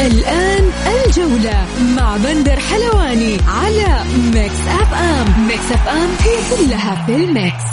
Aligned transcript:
الآن 0.00 0.70
الجولة 0.86 1.66
مع 1.96 2.16
بندر 2.16 2.56
حلواني 2.60 3.38
على 3.48 4.04
Mix 4.34 4.66
FM 4.68 5.46
Mix 5.46 5.72
FM 5.72 6.08
هي 6.20 6.56
كلها 6.56 7.06
في 7.06 7.16
ال 7.16 7.26
Mix. 7.26 7.64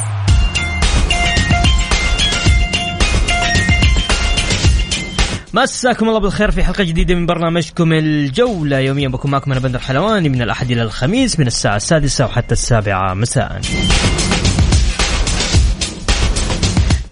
مساكم 5.54 6.10
الله 6.10 6.20
بالخير 6.20 6.52
في 6.52 6.64
حلقة 6.64 6.84
جديدة 6.84 7.16
من 7.16 7.26
برنامجكم 7.26 7.94
الجولة. 7.94 8.80
يوميا 8.80 9.08
بكون 9.08 9.32
معكم 9.32 9.52
أنا 9.52 9.60
بندر 9.60 9.80
حلواني 9.80 10.30
من 10.30 10.42
الأحد 10.42 10.72
إلى 10.72 10.82
الخميس 10.82 11.40
من 11.40 11.48
الساعة 11.48 11.76
السادسة 11.76 12.26
وحتى 12.26 12.52
السابعة 12.52 13.14
مساء. 13.14 13.62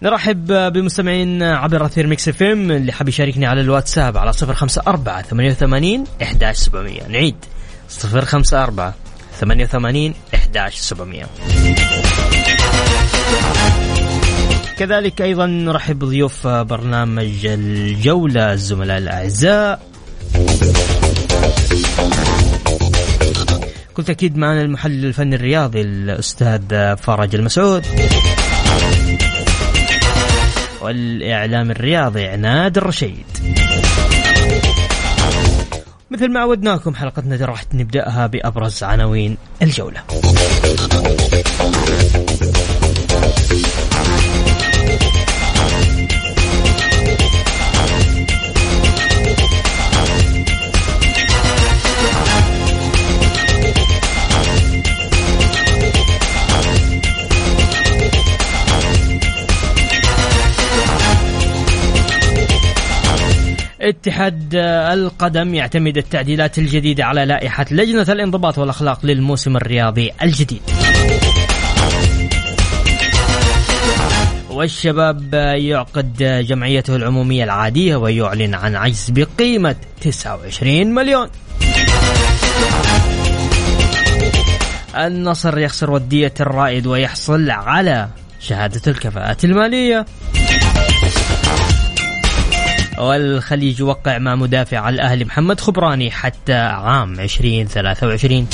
نرحب 0.01 0.73
بمستمعين 0.73 1.43
عبر 1.43 1.85
أثير 1.85 2.07
Mix 2.07 2.27
FM 2.27 2.71
اللي 2.71 2.91
حاب 2.91 3.09
يشاركني 3.09 3.45
على 3.45 3.61
الواتساب 3.61 4.17
على 4.17 4.33
صفر 4.33 4.53
خمسة 4.53 4.81
أربعة 4.87 5.21
ثمانية 5.21 5.49
وثمانين 5.51 6.03
إحداش 6.21 6.55
سبعمية. 6.55 7.07
نعيد. 7.07 7.35
صفر 7.89 8.25
خمسة 8.25 8.63
أربعة 8.63 8.93
ثمانية 9.39 9.63
وثمانين 9.63 10.13
إحداش 10.35 10.75
سبعمية. 10.75 11.25
كذلك 14.77 15.21
أيضا 15.21 15.45
نرحب 15.45 15.99
بضيوف 15.99 16.47
برنامج 16.47 17.45
الجولة 17.45 18.53
الزملاء 18.53 18.97
الأعزاء. 18.97 19.79
كنت 23.93 24.09
أكيد 24.09 24.37
معنا 24.37 24.61
المحلل 24.61 25.05
الفني 25.05 25.35
الرياضي 25.35 25.81
الأستاذ 25.81 26.95
فرج 26.95 27.35
المسعود. 27.35 27.85
والإعلام 30.81 31.71
الرياضي 31.71 32.25
عناد 32.25 32.77
الرشيد. 32.77 33.25
مثل 36.11 36.31
ما 36.31 36.39
عودناكم 36.39 36.95
حلقتنا 36.95 37.45
راح 37.45 37.63
نبدأها 37.73 38.27
بأبرز 38.27 38.83
عناوين 38.83 39.37
الجولة. 39.61 40.03
اتحاد 63.89 64.55
القدم 64.93 65.53
يعتمد 65.53 65.97
التعديلات 65.97 66.57
الجديدة 66.57 67.05
على 67.05 67.25
لائحة 67.25 67.65
لجنة 67.71 68.05
الانضباط 68.09 68.57
والأخلاق 68.57 69.05
للموسم 69.05 69.57
الرياضي 69.57 70.11
الجديد. 70.23 70.61
والشباب 74.49 75.33
يعقد 75.57 76.43
جمعيته 76.47 76.95
العمومية 76.95 77.43
العادية 77.43 77.95
ويعلن 77.95 78.55
عن 78.55 78.75
عجز 78.75 79.09
بقيمة 79.09 79.75
29 80.01 80.93
مليون. 80.93 81.29
النصر 84.95 85.57
يخسر 85.57 85.91
ودية 85.91 86.33
الرائد 86.39 86.87
ويحصل 86.87 87.49
على 87.49 88.07
شهادة 88.39 88.81
الكفاءة 88.87 89.37
المالية. 89.43 90.05
والخليج 92.97 93.79
يوقع 93.79 94.17
مع 94.17 94.35
مدافع 94.35 94.89
الأهلي 94.89 95.25
محمد 95.25 95.59
خبراني 95.59 96.11
حتى 96.11 96.53
عام 96.53 97.19
2023 97.19 98.47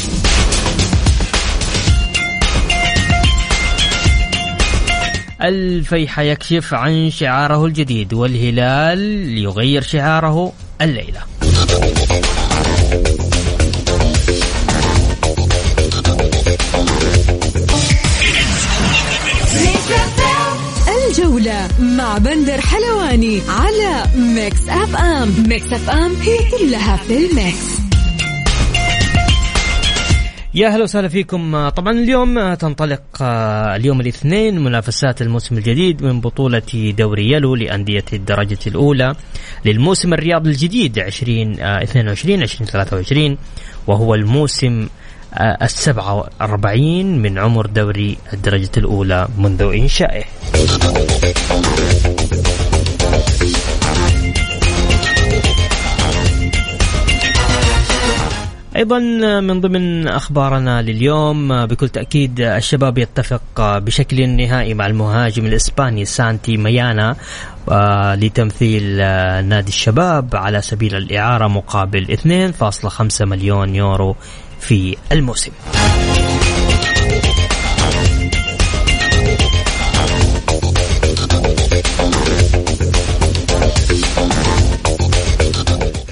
الفيحة 5.43 6.21
يكشف 6.21 6.73
عن 6.73 7.09
شعاره 7.09 7.65
الجديد 7.65 8.13
والهلال 8.13 8.99
يغير 9.37 9.81
شعاره 9.81 10.53
الليلة. 10.81 11.21
الجولة 21.23 21.67
مع 21.79 22.17
بندر 22.17 22.61
حلواني 22.61 23.41
على 23.49 24.03
Mix 24.15 24.69
FM. 24.69 25.33
Mix 25.47 25.73
FM 25.73 26.15
هي 26.15 26.37
كلها 26.51 26.97
في 26.97 27.25
ال 27.25 27.36
Mix. 27.36 27.79
يا 30.53 30.67
أهلا 30.67 30.83
وسهلا 30.83 31.07
فيكم. 31.07 31.69
طبعا 31.69 31.93
اليوم 31.93 32.53
تنطلق 32.53 33.01
اليوم 33.75 34.01
الاثنين 34.01 34.63
منافسات 34.63 35.21
الموسم 35.21 35.57
الجديد 35.57 36.03
من 36.03 36.21
بطولة 36.21 36.93
دوري 36.97 37.31
يلو 37.31 37.55
لأندية 37.55 38.05
الدرجة 38.13 38.59
الأولى 38.67 39.15
للموسم 39.65 40.13
الرياضي 40.13 40.49
الجديد 40.49 40.97
2022 40.97 42.41
2023 42.41 43.37
وهو 43.87 44.15
الموسم 44.15 44.87
السبعة 45.37 46.13
وأربعين 46.13 47.21
من 47.21 47.37
عمر 47.37 47.65
دوري 47.65 48.17
الدرجة 48.33 48.71
الأولى 48.77 49.27
منذ 49.37 49.61
إنشائه. 49.61 50.23
أيضا 58.75 58.99
من 59.39 59.61
ضمن 59.61 60.07
أخبارنا 60.07 60.81
لليوم 60.81 61.65
بكل 61.65 61.89
تأكيد 61.89 62.39
الشباب 62.39 62.97
يتفق 62.97 63.77
بشكل 63.77 64.29
نهائي 64.29 64.73
مع 64.73 64.87
المهاجم 64.87 65.45
الإسباني 65.45 66.05
سانتي 66.05 66.57
ميانا 66.57 67.15
لتمثيل 68.15 68.97
نادي 69.45 69.69
الشباب 69.69 70.35
على 70.35 70.61
سبيل 70.61 70.95
الإعارة 70.95 71.47
مقابل 71.47 72.17
2.5 72.59 73.21
مليون 73.21 73.75
يورو 73.75 74.15
في 74.63 74.97
الموسم. 75.11 75.51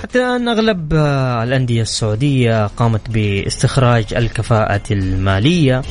حتى 0.03 0.23
أن 0.23 0.47
أغلب 0.47 0.94
الأندية 1.44 1.81
السعودية 1.81 2.67
قامت 2.67 3.09
باستخراج 3.09 4.06
الكفاءة 4.13 4.81
المالية 4.91 5.81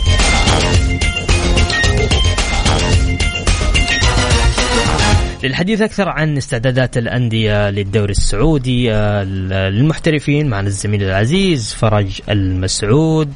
للحديث 5.45 5.83
أكثر 5.83 6.09
عن 6.09 6.37
استعدادات 6.37 6.97
الأندية 6.97 7.71
للدوري 7.71 8.11
السعودي 8.11 8.91
للمحترفين 8.91 10.51
معنا 10.51 10.67
الزميل 10.67 11.03
العزيز 11.03 11.75
فرج 11.75 12.21
المسعود 12.29 13.33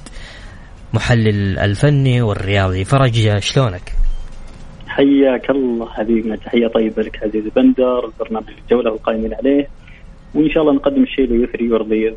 محلل 0.95 1.59
الفني 1.59 2.23
والرياضي 2.23 2.85
فرج 2.85 3.39
شلونك؟ 3.39 3.93
حياك 4.87 5.51
الله 5.51 5.89
حبيبنا 5.89 6.37
تحية 6.37 6.67
طيبة 6.67 7.03
لك 7.03 7.23
عزيز 7.23 7.45
بندر 7.57 8.11
برنامج 8.21 8.51
الجولة 8.63 8.93
والقائمين 8.93 9.35
عليه 9.35 9.69
وإن 10.35 10.51
شاء 10.51 10.63
الله 10.63 10.75
نقدم 10.75 11.03
الشيء 11.03 11.25
اللي 11.25 11.45
يثري 11.45 11.71
ويرضي 11.71 12.15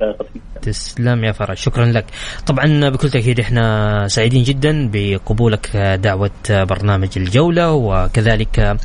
تسلم 0.61 1.23
يا 1.23 1.31
فرج 1.31 1.57
شكرا 1.57 1.85
لك. 1.85 2.05
طبعا 2.47 2.89
بكل 2.89 3.09
تأكيد 3.09 3.39
إحنا 3.39 4.03
سعيدين 4.07 4.43
جدا 4.43 4.89
بقبولك 4.93 5.77
دعوة 6.03 6.31
برنامج 6.49 7.09
الجولة 7.17 7.73
وكذلك 7.73 8.77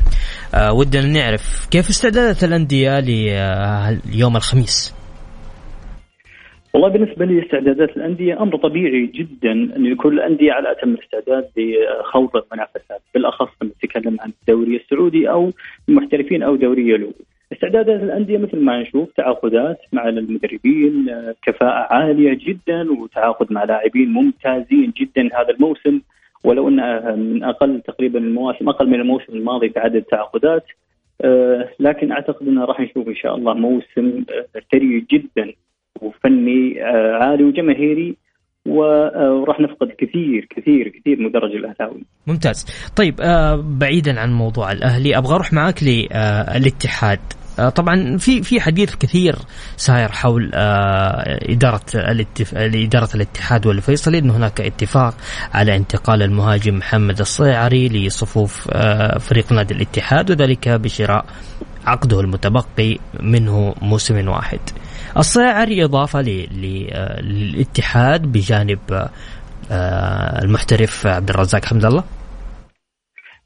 ودنا 0.71 1.07
نعرف 1.07 1.67
كيف 1.71 1.89
استعدادات 1.89 2.43
الأندية 2.43 2.99
ليوم 2.99 4.35
الخميس؟ 4.35 4.95
والله 6.73 6.89
بالنسبة 6.89 7.25
لي 7.25 7.43
استعدادات 7.45 7.97
الأندية 7.97 8.41
أمر 8.41 8.57
طبيعي 8.57 9.11
جدا 9.15 9.51
أن 9.51 9.85
يكون 9.85 10.13
الأندية 10.13 10.51
على 10.51 10.71
أتم 10.71 10.89
الاستعداد 10.89 11.45
لخوض 11.57 12.29
المنافسات 12.35 13.01
بالأخص 13.13 13.49
نتكلم 13.63 14.17
عن 14.21 14.31
الدوري 14.41 14.75
السعودي 14.75 15.29
أو 15.29 15.51
المحترفين 15.89 16.43
أو 16.43 16.55
دوري 16.55 16.89
يلو 16.89 17.13
استعدادات 17.63 18.03
الأندية 18.03 18.37
مثل 18.37 18.59
ما 18.59 18.81
نشوف 18.81 19.09
تعاقدات 19.17 19.77
مع 19.93 20.09
المدربين 20.09 21.05
كفاءة 21.41 21.93
عالية 21.93 22.37
جدا 22.47 22.91
وتعاقد 22.91 23.51
مع 23.53 23.63
لاعبين 23.63 24.13
ممتازين 24.13 24.93
جدا 24.97 25.21
هذا 25.21 25.49
الموسم 25.49 26.01
ولو 26.43 26.69
انها 26.69 27.15
من 27.15 27.43
أقل 27.43 27.81
تقريبا 27.81 28.19
المواسم 28.19 28.69
أقل 28.69 28.87
من 28.87 28.99
الموسم 29.01 29.33
الماضي 29.33 29.69
في 29.69 29.79
عدد 29.79 29.95
التعاقدات 29.95 30.65
لكن 31.79 32.11
أعتقد 32.11 32.47
إنه 32.47 32.65
راح 32.65 32.79
نشوف 32.79 33.07
إن 33.07 33.15
شاء 33.15 33.35
الله 33.35 33.53
موسم 33.53 34.23
ثري 34.71 35.05
جدا 35.11 35.53
وفني 36.01 36.81
عالي 37.21 37.43
وجماهيري 37.43 38.15
وراح 38.65 39.59
نفقد 39.59 39.87
كثير 39.97 40.47
كثير 40.49 40.87
كثير 40.89 41.21
مدرج 41.21 41.55
الاهلاوي. 41.55 42.01
ممتاز. 42.27 42.65
طيب 42.97 43.21
آه 43.21 43.63
بعيدا 43.79 44.19
عن 44.19 44.33
موضوع 44.33 44.71
الأهلي 44.71 45.17
أبغى 45.17 45.35
أروح 45.35 45.53
معك 45.53 45.83
للاتحاد. 45.83 47.19
آه 47.59 47.69
طبعا 47.69 48.17
في 48.17 48.43
في 48.43 48.61
حديث 48.61 48.95
كثير 48.95 49.35
ساير 49.77 50.11
حول 50.11 50.51
آه 50.53 51.39
إدارة. 51.51 51.81
اداره 52.53 53.09
الاتحاد 53.15 53.65
والفيصلي 53.65 54.17
انه 54.17 54.37
هناك 54.37 54.61
اتفاق 54.61 55.15
على 55.53 55.75
انتقال 55.75 56.21
المهاجم 56.23 56.77
محمد 56.77 57.19
الصيعري 57.19 57.89
لصفوف 57.89 58.67
آه 58.71 59.17
فريق 59.17 59.51
نادي 59.51 59.73
الاتحاد 59.73 60.31
وذلك 60.31 60.69
بشراء 60.69 61.25
عقده 61.85 62.19
المتبقي 62.19 62.97
منه 63.19 63.75
موسم 63.81 64.27
واحد. 64.27 64.59
الصيعري 65.17 65.83
إضافة 65.83 66.21
للاتحاد 67.21 68.21
بجانب 68.21 69.09
المحترف 70.43 71.07
عبد 71.07 71.29
الرزاق 71.29 71.65
حمد 71.65 71.85
الله 71.85 72.03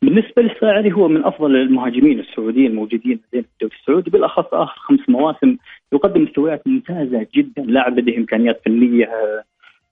بالنسبة 0.02 0.42
للصاعري 0.42 0.94
هو 0.94 1.08
من 1.08 1.26
أفضل 1.26 1.56
المهاجمين 1.56 2.20
السعوديين 2.20 2.72
الموجودين 2.72 3.20
في 3.32 3.38
الدوري 3.38 3.76
السعودي 3.82 4.12
بالأخص 4.12 4.54
آخر 4.54 4.80
خمس 4.80 5.10
مواسم 5.10 5.58
يقدم 5.94 6.24
مستويات 6.24 6.68
ممتازة 6.68 7.28
جدا 7.36 7.62
لاعب 7.62 8.00
لديه 8.00 8.18
إمكانيات 8.18 8.62
فنية 8.66 9.10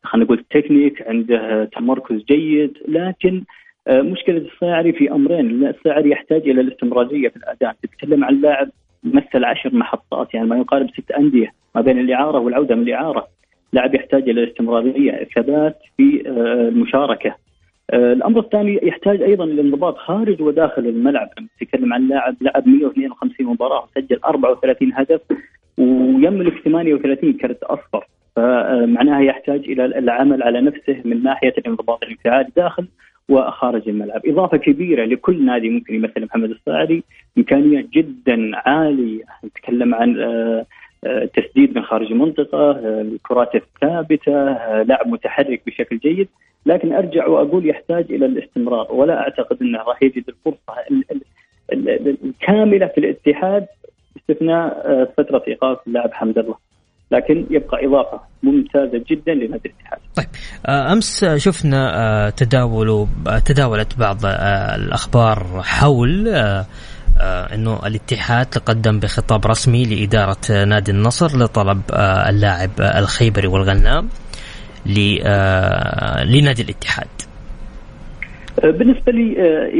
خلينا 0.03 0.25
نقول 0.25 0.43
تكنيك 0.49 1.07
عنده 1.07 1.65
تمركز 1.65 2.23
جيد 2.23 2.77
لكن 2.87 3.43
مشكلة 3.89 4.37
الصاعري 4.37 4.93
في 4.93 5.11
أمرين. 5.11 5.67
الصاعري 5.67 6.09
يحتاج 6.09 6.49
إلى 6.49 6.61
الاستمرارية 6.61 7.29
في 7.29 7.35
الأداء. 7.35 7.75
تتكلم 7.83 8.23
عن 8.23 8.41
لاعب 8.41 8.69
مثل 9.03 9.43
عشر 9.43 9.75
محطات 9.75 10.33
يعني 10.33 10.47
ما 10.47 10.57
يقارب 10.57 10.89
ست 10.89 11.11
أندية 11.11 11.53
ما 11.75 11.81
بين 11.81 11.99
الإعارة 11.99 12.39
والعودة 12.39 12.75
من 12.75 12.83
الإعارة. 12.83 13.27
لاعب 13.73 13.95
يحتاج 13.95 14.29
إلى 14.29 14.43
الاستمرارية 14.43 15.21
الثبات 15.21 15.79
في 15.97 16.23
المشاركة. 16.29 17.35
الأمر 17.93 18.39
الثاني 18.39 18.79
يحتاج 18.83 19.21
أيضا 19.21 19.43
الانضباط 19.43 19.97
خارج 19.97 20.41
وداخل 20.41 20.87
الملعب. 20.87 21.29
نتكلم 21.61 21.93
عن 21.93 22.07
لاعب 22.07 22.35
لعب 22.41 22.67
152 22.67 23.47
مباراة 23.47 23.83
وسجل 23.83 24.19
34 24.25 24.93
هدف 24.93 25.21
ويملك 25.77 26.53
38 26.63 27.33
كرت 27.33 27.63
أصفر. 27.63 28.07
فمعناها 28.35 29.21
يحتاج 29.21 29.59
إلى 29.59 29.85
العمل 29.85 30.43
على 30.43 30.61
نفسه 30.61 31.01
من 31.05 31.23
ناحية 31.23 31.53
الانضباط 31.57 32.03
الانفعالي 32.03 32.49
داخل 32.55 32.87
وخارج 33.29 33.89
الملعب، 33.89 34.21
إضافة 34.25 34.57
كبيرة 34.57 35.05
لكل 35.05 35.45
نادي 35.45 35.69
ممكن 35.69 35.95
يمثل 35.95 36.25
محمد 36.25 36.49
الصاعدي 36.49 37.03
امكانيات 37.37 37.89
جدا 37.89 38.51
عالية، 38.53 39.23
نتكلم 39.45 39.95
عن 39.95 40.15
تسديد 41.33 41.77
من 41.77 41.83
خارج 41.83 42.11
المنطقة، 42.11 42.71
الكرات 43.01 43.55
الثابتة، 43.55 44.33
لاعب 44.83 45.07
متحرك 45.07 45.61
بشكل 45.67 45.97
جيد، 45.97 46.27
لكن 46.65 46.93
أرجع 46.93 47.27
وأقول 47.27 47.69
يحتاج 47.69 48.05
إلى 48.09 48.25
الاستمرار 48.25 48.91
ولا 48.91 49.13
أعتقد 49.19 49.57
إنه 49.61 49.79
راح 49.79 50.03
يجد 50.03 50.23
الفرصة 50.29 50.73
الكاملة 52.23 52.87
في 52.87 52.97
الاتحاد 52.97 53.65
باستثناء 54.15 54.73
فترة 55.17 55.43
إيقاف 55.47 55.77
اللاعب 55.87 56.13
حمد 56.13 56.37
الله. 56.37 56.55
لكن 57.11 57.45
يبقى 57.49 57.85
إضافة 57.85 58.19
ممتازة 58.43 59.03
جدا 59.09 59.33
لنادي 59.33 59.69
الاتحاد. 59.69 59.99
طيب 60.15 60.25
أمس 60.67 61.25
شفنا 61.25 62.33
تداول 62.37 63.07
تداولت 63.45 63.99
بعض 63.99 64.17
الأخبار 64.75 65.61
حول 65.63 66.27
إنه 67.53 67.79
الاتحاد 67.87 68.45
تقدم 68.45 68.99
بخطاب 68.99 69.45
رسمي 69.45 69.83
لإدارة 69.83 70.63
نادي 70.65 70.91
النصر 70.91 71.37
لطلب 71.37 71.81
اللاعب 72.29 72.69
الخيبري 72.79 73.47
والغنام 73.47 74.09
لنادي 74.85 76.61
الاتحاد. 76.61 77.07
بالنسبة 78.63 79.11
لي 79.11 79.35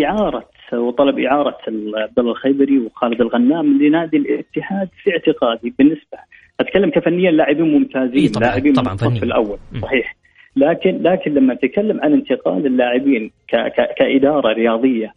اعاره 0.06 0.46
وطلب 0.74 1.20
إعارة 1.20 1.58
عبد 1.96 2.20
الله 2.20 2.32
الخيبري 2.32 2.80
وخالد 2.80 3.22
الغنام 3.22 3.82
لنادي 3.82 4.18
الاتحاد 4.18 4.90
في 5.04 5.12
اعتقادي 5.12 5.74
بالنسبة 5.80 6.18
أتكلم 6.60 6.90
كفنيا 6.90 7.32
لاعبين 7.32 7.72
ممتازين 7.74 8.18
إيه 8.20 8.32
طبعا 8.32 8.48
لاعبين 8.48 8.74
طبعا 8.74 8.94
الصف 8.94 9.24
الأول 9.24 9.58
صحيح 9.82 10.16
لكن 10.56 11.02
لكن 11.04 11.34
لما 11.34 11.54
اتكلم 11.54 12.02
عن 12.02 12.14
انتقال 12.14 12.66
اللاعبين 12.66 13.32
كإدارة 13.98 14.54
رياضية 14.54 15.14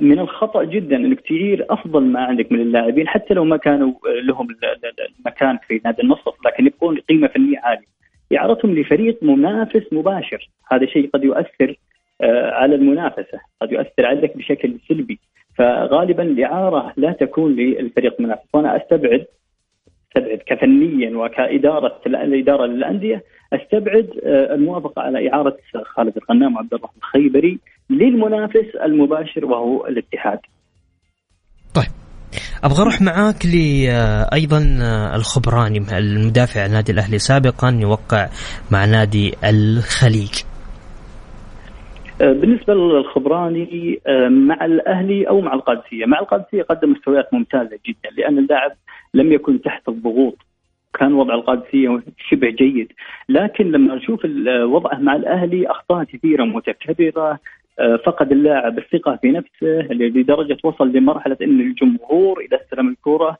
من 0.00 0.18
الخطأ 0.18 0.64
جدا 0.64 0.96
إنك 0.96 1.20
تعير 1.20 1.66
أفضل 1.70 2.04
ما 2.04 2.20
عندك 2.20 2.52
من 2.52 2.60
اللاعبين 2.60 3.08
حتى 3.08 3.34
لو 3.34 3.44
ما 3.44 3.56
كانوا 3.56 3.92
لهم 4.22 4.48
المكان 5.18 5.58
في 5.68 5.80
نادي 5.84 6.02
النصر 6.02 6.30
لكن 6.46 6.66
يبقون 6.66 6.98
قيمة 7.08 7.28
فنية 7.28 7.58
عالية. 7.62 7.97
اعارتهم 8.36 8.74
لفريق 8.74 9.22
منافس 9.22 9.92
مباشر 9.92 10.48
هذا 10.72 10.86
شيء 10.86 11.10
قد 11.14 11.24
يؤثر 11.24 11.76
على 12.60 12.74
المنافسة، 12.74 13.40
قد 13.62 13.72
يؤثر 13.72 14.06
عليك 14.06 14.36
بشكل 14.36 14.78
سلبي. 14.88 15.18
فغالبا 15.54 16.22
الإعارة 16.22 16.92
لا 16.96 17.12
تكون 17.12 17.56
للفريق 17.56 18.14
المنافس 18.20 18.48
وأنا 18.52 18.76
أستبعد 18.76 19.26
أستبعد 20.16 20.38
كفنيا 20.46 21.16
وكإدارة 21.16 22.00
الإدارة 22.06 22.66
للأندية 22.66 23.24
أستبعد 23.52 24.10
الموافقة 24.24 25.02
على 25.02 25.32
إعارة 25.32 25.56
خالد 25.84 26.16
الغنام 26.16 26.56
وعبد 26.56 26.74
الله 26.74 26.88
الخيبري 26.96 27.58
للمنافس 27.90 28.76
المباشر 28.82 29.44
وهو 29.44 29.86
الاتحاد. 29.86 30.38
طيب 31.74 31.90
أبغى 32.64 32.82
أروح 32.82 33.02
معاك 33.02 33.46
ل 33.46 33.54
أيضا 34.34 34.58
الخبراني 35.16 35.78
المدافع 35.98 36.66
النادي 36.66 36.92
الأهلي 36.92 37.18
سابقا 37.18 37.78
يوقع 37.80 38.28
مع 38.72 38.84
نادي 38.84 39.34
الخليج. 39.44 40.42
بالنسبة 42.20 42.74
للخبراني 42.74 44.00
مع 44.30 44.64
الأهلي 44.64 45.28
أو 45.28 45.40
مع 45.40 45.54
القادسية، 45.54 46.06
مع 46.06 46.18
القادسية 46.20 46.62
قدم 46.62 46.92
مستويات 46.92 47.34
ممتازة 47.34 47.78
جدا 47.86 48.10
لأن 48.16 48.38
اللاعب 48.38 48.72
لم 49.14 49.32
يكن 49.32 49.62
تحت 49.62 49.88
الضغوط. 49.88 50.36
كان 50.98 51.12
وضع 51.12 51.34
القادسية 51.34 52.02
شبه 52.30 52.50
جيد. 52.50 52.92
لكن 53.28 53.64
لما 53.64 53.94
نشوف 53.94 54.20
وضعه 54.74 54.98
مع 54.98 55.16
الأهلي 55.16 55.70
أخطاء 55.70 56.04
كثيرة 56.04 56.44
متكررة. 56.44 57.38
فقد 58.04 58.32
اللاعب 58.32 58.78
الثقة 58.78 59.16
في 59.16 59.30
نفسه 59.30 59.92
لدرجة 59.92 60.56
وصل 60.64 60.92
لمرحلة 60.92 61.36
أن 61.42 61.60
الجمهور 61.60 62.40
إذا 62.40 62.60
استلم 62.62 62.88
الكرة 62.88 63.36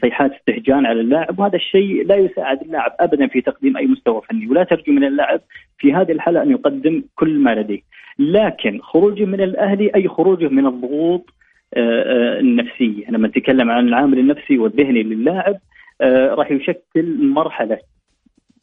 صيحات 0.00 0.32
استهجان 0.32 0.86
على 0.86 1.00
اللاعب. 1.00 1.38
وهذا 1.38 1.56
الشيء 1.56 2.06
لا 2.06 2.16
يساعد 2.16 2.62
اللاعب 2.62 2.92
ابدا 3.00 3.26
في 3.26 3.40
تقديم 3.40 3.76
أي 3.76 3.86
مستوى 3.86 4.22
فني 4.28 4.46
ولا 4.46 4.64
ترجو 4.64 4.92
من 4.92 5.04
اللاعب 5.04 5.40
في 5.78 5.92
هذه 5.92 6.12
الحالة 6.12 6.42
أن 6.42 6.50
يقدم 6.50 7.02
كل 7.14 7.38
ما 7.38 7.54
لديه. 7.54 7.80
لكن 8.18 8.80
خروجه 8.82 9.24
من 9.24 9.40
الأهلي 9.40 9.90
أي 9.94 10.08
خروجه 10.08 10.48
من 10.48 10.66
الضغوط 10.66 11.30
النفسية. 11.76 13.10
لما 13.10 13.28
نتكلم 13.28 13.70
عن 13.70 13.88
العامل 13.88 14.18
النفسي 14.18 14.58
والذهني 14.58 15.02
للاعب 15.02 15.56
راح 16.02 16.50
يشكل 16.50 17.16
مرحلة 17.20 17.78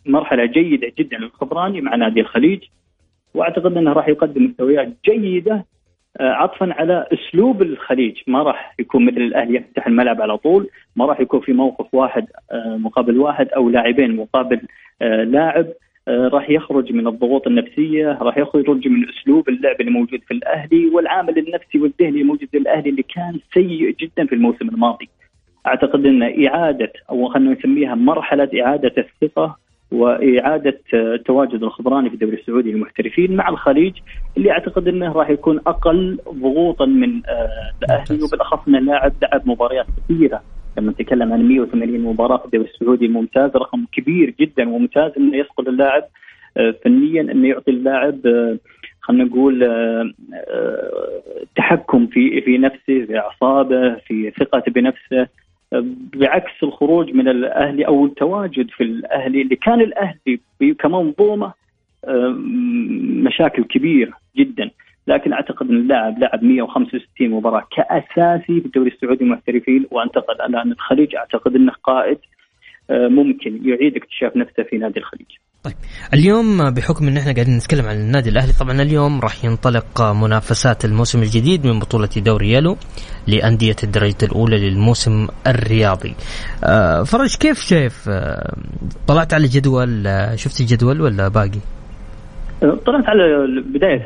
مرحلة 0.05 0.45
جيدة 0.45 0.91
جدا 0.99 1.17
للخبراني 1.17 1.81
مع 1.81 1.95
نادي 1.95 2.21
الخليج. 2.21 2.63
واعتقد 3.35 3.77
انه 3.77 3.93
راح 3.93 4.07
يقدم 4.07 4.45
مستويات 4.45 4.93
جيدة 5.05 5.65
عطفا 6.19 6.73
على 6.73 7.07
أسلوب 7.13 7.61
الخليج 7.61 8.17
ما 8.27 8.43
راح 8.43 8.75
يكون 8.79 9.05
مثل 9.05 9.17
الأهلي 9.17 9.55
يفتح 9.55 9.87
الملعب 9.87 10.21
على 10.21 10.37
طول 10.37 10.69
ما 10.95 11.05
راح 11.05 11.19
يكون 11.19 11.39
في 11.39 11.53
موقف 11.53 11.93
واحد 11.93 12.27
مقابل 12.53 13.17
واحد 13.17 13.49
أو 13.49 13.69
لاعبين 13.69 14.15
مقابل 14.15 14.61
لاعب 15.01 15.67
راح 16.07 16.49
يخرج 16.49 16.93
من 16.93 17.07
الضغوط 17.07 17.47
النفسية، 17.47 18.17
راح 18.21 18.37
يخرج 18.37 18.87
من 18.87 19.09
أسلوب 19.09 19.49
اللعب 19.49 19.75
اللي 19.79 19.91
موجود 19.91 20.19
في 20.27 20.33
الأهلي 20.33 20.87
والعامل 20.87 21.37
النفسي 21.37 21.79
والذهني 21.79 22.21
الموجود 22.21 22.49
في 22.51 22.57
الأهلي 22.57 22.89
اللي 22.89 23.03
كان 23.03 23.39
سيء 23.53 23.95
جدا 23.99 24.25
في 24.25 24.35
الموسم 24.35 24.69
الماضي. 24.69 25.09
أعتقد 25.67 26.05
إن 26.05 26.45
إعادة 26.47 26.91
أو 27.09 27.27
خلينا 27.29 27.53
نسميها 27.53 27.95
مرحلة 27.95 28.49
إعادة 28.61 28.93
الثقة 28.97 29.57
وإعادة 29.95 30.79
تواجد 31.25 31.63
الخضراني 31.63 32.09
في 32.09 32.15
الدوري 32.15 32.37
السعودي 32.37 32.71
للمحترفين 32.71 33.35
مع 33.35 33.49
الخليج 33.49 33.93
اللي 34.37 34.51
أعتقد 34.51 34.87
إنه 34.87 35.11
راح 35.11 35.29
يكون 35.29 35.59
أقل 35.67 36.19
ضغوطا 36.29 36.85
من 36.85 37.21
الأهلي 37.83 38.23
وبالأخص 38.23 38.67
إن 38.67 38.75
اللاعب 38.75 39.13
لعب 39.21 39.41
مباريات 39.49 39.85
كثيرة. 39.97 40.41
لما 40.77 40.91
نتكلم 40.91 41.33
عن 41.33 41.47
180 41.47 41.99
مباراة 41.99 42.37
في 42.37 42.45
الدوري 42.45 42.69
السعودي 42.69 43.07
ممتاز 43.07 43.51
رقم 43.55 43.85
كبير 43.91 44.33
جدا 44.39 44.69
وممتاز 44.69 45.11
إنه 45.17 45.37
يسقط 45.37 45.67
اللاعب 45.67 46.03
فنيا 46.83 47.21
إنه 47.21 47.47
يعطي 47.47 47.71
اللاعب 47.71 48.19
خلينا 49.01 49.23
نقول 49.23 49.69
تحكم 51.55 52.07
في 52.07 52.41
في 52.41 52.57
نفسه 52.57 53.05
في 53.05 53.17
أعصابه 53.17 53.95
في 53.95 54.31
ثقته 54.39 54.71
بنفسه. 54.71 55.27
بعكس 56.15 56.63
الخروج 56.63 57.13
من 57.13 57.27
الأهلي 57.27 57.87
أو 57.87 58.05
التواجد 58.05 58.69
في 58.69 58.83
الأهلي 58.83 59.41
اللي 59.41 59.55
كان 59.55 59.81
الأهلي 59.81 60.39
كمنظومه 60.79 61.53
مشاكل 63.23 63.63
كبيرة 63.63 64.13
جدا. 64.37 64.71
لكن 65.07 65.33
أعتقد 65.33 65.69
إن 65.69 65.75
اللاعب 65.75 66.19
لعب 66.19 66.43
165 66.43 67.29
مباراة 67.29 67.63
كأساسي 67.75 68.59
في 68.61 68.65
الدوري 68.65 68.89
السعودي 68.89 69.25
محترفين 69.25 69.85
وانتقل 69.91 70.41
الان 70.41 70.71
الخليج 70.71 71.15
أعتقد 71.15 71.55
إنه 71.55 71.71
قائد 71.83 72.17
ممكن 72.89 73.69
يعيد 73.69 73.95
اكتشاف 73.95 74.37
نفسه 74.37 74.63
في 74.69 74.77
نادي 74.77 74.99
الخليج. 74.99 75.27
طيب 75.63 75.75
اليوم 76.13 76.69
بحكم 76.69 77.07
إن 77.07 77.17
إحنا 77.17 77.33
قاعدين 77.33 77.57
نتكلم 77.57 77.85
عن 77.85 77.95
النادي 77.95 78.29
الأهلي 78.29 78.53
طبعا 78.59 78.81
اليوم 78.81 79.19
راح 79.19 79.45
ينطلق 79.45 80.01
منافسات 80.01 80.85
الموسم 80.85 81.21
الجديد 81.21 81.67
من 81.67 81.79
بطولة 81.79 82.09
دوري 82.17 82.51
يلو 82.51 82.77
لأندية 83.27 83.75
الدرجة 83.83 84.17
الأولى 84.23 84.69
للموسم 84.69 85.27
الرياضي. 85.47 86.15
آه، 86.63 87.03
فرج 87.03 87.35
كيف 87.35 87.59
شايف 87.59 88.09
آه، 88.09 88.55
طلعت 89.07 89.33
على 89.33 89.43
الجدول 89.43 90.03
شفت 90.35 90.61
الجدول 90.61 91.01
ولا 91.01 91.27
باقي؟ 91.27 91.59
طلعت 92.61 93.03
على 93.07 93.23
بداية 93.73 94.03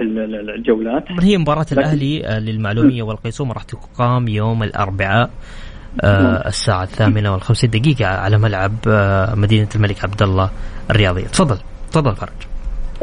الجولات 0.55 1.03
هي 1.21 1.37
مباراة 1.37 1.65
الأهلي 1.71 2.19
للمعلومية 2.39 3.03
والقيصوم 3.03 3.51
راح 3.51 3.63
تقام 3.63 4.27
يوم 4.27 4.63
الأربعاء 4.63 5.23
آه 5.25 5.29
الساعة 6.47 6.83
الثامنة 6.83 7.33
والخمسة 7.33 7.67
دقيقة 7.67 8.05
على 8.05 8.37
ملعب 8.37 8.71
آه 8.87 9.35
مدينة 9.35 9.69
الملك 9.75 10.03
عبد 10.03 10.21
الله 10.21 10.49
الرياضية 10.89 11.23
تفضل 11.23 11.57
تفضل 11.91 12.15
فرج. 12.15 12.49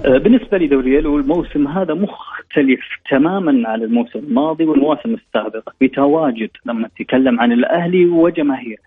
آه، 0.04 0.18
بالنسبة 0.18 0.58
لدوري 0.58 0.98
الموسم 0.98 1.68
هذا 1.68 1.94
مختلف 1.94 2.80
تماما 3.10 3.68
عن 3.68 3.82
الموسم 3.82 4.18
الماضي 4.18 4.64
والمواسم 4.64 5.14
السابقة. 5.14 5.72
بتواجد 5.80 6.50
لما 6.66 6.88
نتكلم 6.88 7.40
عن 7.40 7.52
الأهلي 7.52 8.06
وجماهيره 8.06 8.86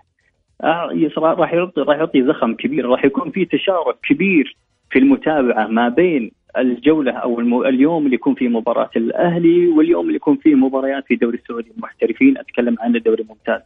آه، 0.63 0.89
راح 1.17 1.53
يعطي 1.53 1.81
راح 1.81 1.97
يعطي 1.97 2.23
زخم 2.23 2.53
كبير 2.53 2.85
راح 2.85 3.05
يكون 3.05 3.31
في 3.31 3.45
تشارك 3.45 3.95
كبير 4.09 4.55
في 4.91 4.99
المتابعة 4.99 5.67
ما 5.67 5.89
بين 5.89 6.31
الجولة 6.57 7.11
أو 7.11 7.39
المو... 7.39 7.63
اليوم 7.63 8.05
اللي 8.05 8.15
يكون 8.15 8.35
فيه 8.35 8.47
مباراة 8.47 8.89
الأهلي 8.95 9.67
واليوم 9.67 10.05
اللي 10.05 10.15
يكون 10.15 10.35
فيه 10.35 10.55
مباريات 10.55 11.05
في 11.05 11.15
دوري 11.15 11.37
السعودي. 11.37 11.71
المحترفين 11.77 12.37
أتكلم 12.37 12.75
عن 12.79 12.95
الدوري 12.95 13.23
الممتاز. 13.23 13.61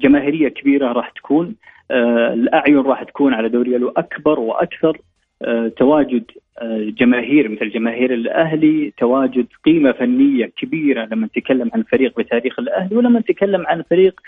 جماهيرية 0.00 0.48
كبيرة 0.48 0.92
راح 0.92 1.10
تكون. 1.10 1.54
آه، 1.90 2.32
الأعين 2.32 2.78
راح 2.78 3.02
تكون 3.02 3.34
على 3.34 3.48
دوري 3.48 3.76
ألو 3.76 3.88
أكبر 3.88 4.40
وأكثر 4.40 5.00
آه، 5.42 5.68
تواجد 5.68 6.24
آه، 6.62 6.92
جماهير 6.98 7.48
مثل 7.48 7.70
جماهير 7.70 8.14
الأهلي 8.14 8.92
تواجد 8.98 9.46
قيمة 9.64 9.92
فنية 9.92 10.46
كبيرة 10.46 11.08
لما 11.12 11.26
نتكلم 11.26 11.70
عن 11.74 11.82
فريق 11.82 12.20
بتاريخ 12.20 12.58
الأهلي 12.58 12.96
ولما 12.96 13.20
نتكلم 13.20 13.66
عن 13.66 13.82
فريق 13.82 14.20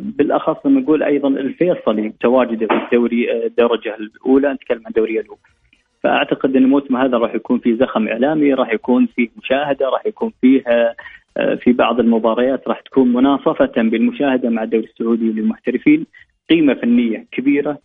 بالأخص 0.00 0.66
لما 0.66 0.80
نقول 0.80 1.02
أيضا 1.02 1.28
الفيصلي 1.28 2.12
تواجده 2.20 2.66
في 2.66 2.84
الدوري 2.84 3.46
الدرجة 3.46 3.96
الأولى 3.96 4.52
نتكلم 4.52 4.82
عن 4.86 4.92
دوري 4.96 5.20
ألو 5.20 5.38
فأعتقد 6.02 6.56
إن 6.56 6.64
الموسم 6.64 6.96
هذا 6.96 7.18
راح 7.18 7.34
يكون 7.34 7.58
فيه 7.58 7.76
زخم 7.76 8.08
إعلامي 8.08 8.54
راح 8.54 8.72
يكون 8.72 9.06
فيه 9.06 9.28
مشاهدة 9.36 9.88
راح 9.88 10.06
يكون 10.06 10.32
فيه 10.40 10.62
في 11.64 11.72
بعض 11.72 12.00
المباريات 12.00 12.68
راح 12.68 12.80
تكون 12.80 13.12
مناصفة 13.12 13.72
بالمشاهدة 13.76 14.50
مع 14.50 14.62
الدوري 14.62 14.84
السعودي 14.84 15.24
للمحترفين. 15.24 16.06
قيمة 16.50 16.74
فنية 16.74 17.26
كبيرة 17.32 17.78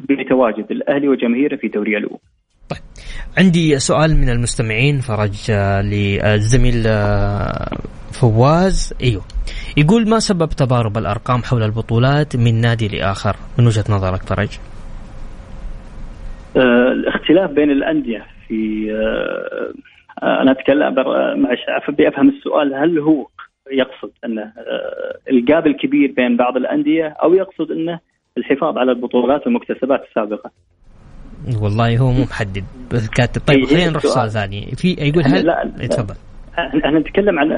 بتواجد 0.00 0.66
الأهلي 0.70 1.08
وجماهيره 1.08 1.56
في 1.56 1.68
دوري 1.68 1.96
الأول. 1.96 2.18
طيب 2.70 2.80
عندي 3.38 3.78
سؤال 3.78 4.16
من 4.16 4.28
المستمعين 4.28 5.00
فرج 5.00 5.50
آه، 5.50 5.82
للزميل 5.82 6.86
آه، 6.86 7.78
فواز 8.20 8.94
إيوه. 9.02 9.22
يقول 9.76 10.08
ما 10.08 10.18
سبب 10.18 10.48
تضارب 10.48 10.98
الأرقام 10.98 11.42
حول 11.42 11.62
البطولات 11.62 12.36
من 12.36 12.60
نادي 12.60 12.88
لآخر؟ 12.88 13.36
من 13.58 13.66
وجهة 13.66 13.84
نظرك 13.90 14.22
فرج؟ 14.22 14.58
آه 16.56 16.92
الاختلاف 16.92 17.50
بين 17.50 17.70
الأندية 17.70 18.26
في 18.48 18.90
آه 18.92 19.72
آه، 20.22 20.42
أنا 20.42 20.52
أتكلم 20.52 20.94
معلش 21.42 21.60
ابي 21.88 22.08
أفهم 22.08 22.28
السؤال 22.28 22.74
هل 22.74 22.98
هو 22.98 23.26
يقصد 23.72 24.10
أنه 24.24 24.52
الجاب 25.30 25.66
الكبير 25.66 26.12
بين 26.16 26.36
بعض 26.36 26.56
الأندية 26.56 27.16
أو 27.22 27.34
يقصد 27.34 27.70
أنه 27.70 28.00
الحفاظ 28.38 28.78
على 28.78 28.92
البطولات 28.92 29.46
والمكتسبات 29.46 30.00
السابقة؟ 30.08 30.50
والله 31.62 31.98
هو 31.98 32.12
مو 32.12 32.22
محدد. 32.22 32.64
كاتب. 33.16 33.42
طيب 33.46 33.58
إيه، 33.58 33.66
خلينا 33.66 33.90
نروح 33.90 34.02
سؤال 34.02 34.30
ثاني. 34.30 34.66
في 34.76 34.92
يقول 34.98 35.24
هل 35.24 35.46
لا 35.46 35.80
إيه، 35.80 35.86
تفضل. 35.86 36.14
إحنا 36.58 36.98
نتكلم 36.98 37.38
عن 37.38 37.48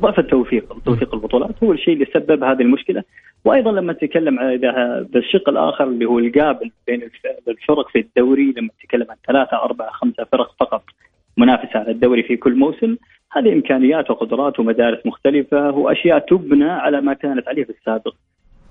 ضعف 0.00 0.18
التوفيق 0.18 0.76
توفيق 0.84 1.14
البطولات 1.14 1.50
هو 1.64 1.72
الشيء 1.72 1.94
اللي 1.94 2.06
سبب 2.14 2.44
هذه 2.44 2.62
المشكلة. 2.62 3.02
وأيضا 3.44 3.72
لما 3.72 3.92
نتكلم 3.92 4.36
بالشق 5.12 5.48
الآخر 5.48 5.84
اللي 5.84 6.04
هو 6.04 6.18
الجاب 6.18 6.60
بين 6.86 7.02
الفرق 7.48 7.88
في 7.88 7.98
الدوري 7.98 8.54
لما 8.56 8.68
نتكلم 8.82 9.06
عن 9.10 9.16
ثلاثة 9.26 9.56
أربعة 9.56 9.90
خمسة 9.90 10.24
فرق 10.32 10.54
فقط 10.60 10.82
منافسة 11.36 11.78
على 11.78 11.90
الدوري 11.90 12.22
في 12.22 12.36
كل 12.36 12.54
موسم 12.54 12.96
هذه 13.32 13.52
إمكانيات 13.52 14.10
وقدرات 14.10 14.60
ومدارس 14.60 15.06
مختلفة 15.06 15.70
وأشياء 15.70 16.18
تبنى 16.18 16.70
على 16.70 17.00
ما 17.00 17.12
كانت 17.12 17.48
عليه 17.48 17.64
في 17.64 17.70
السابق. 17.70 18.14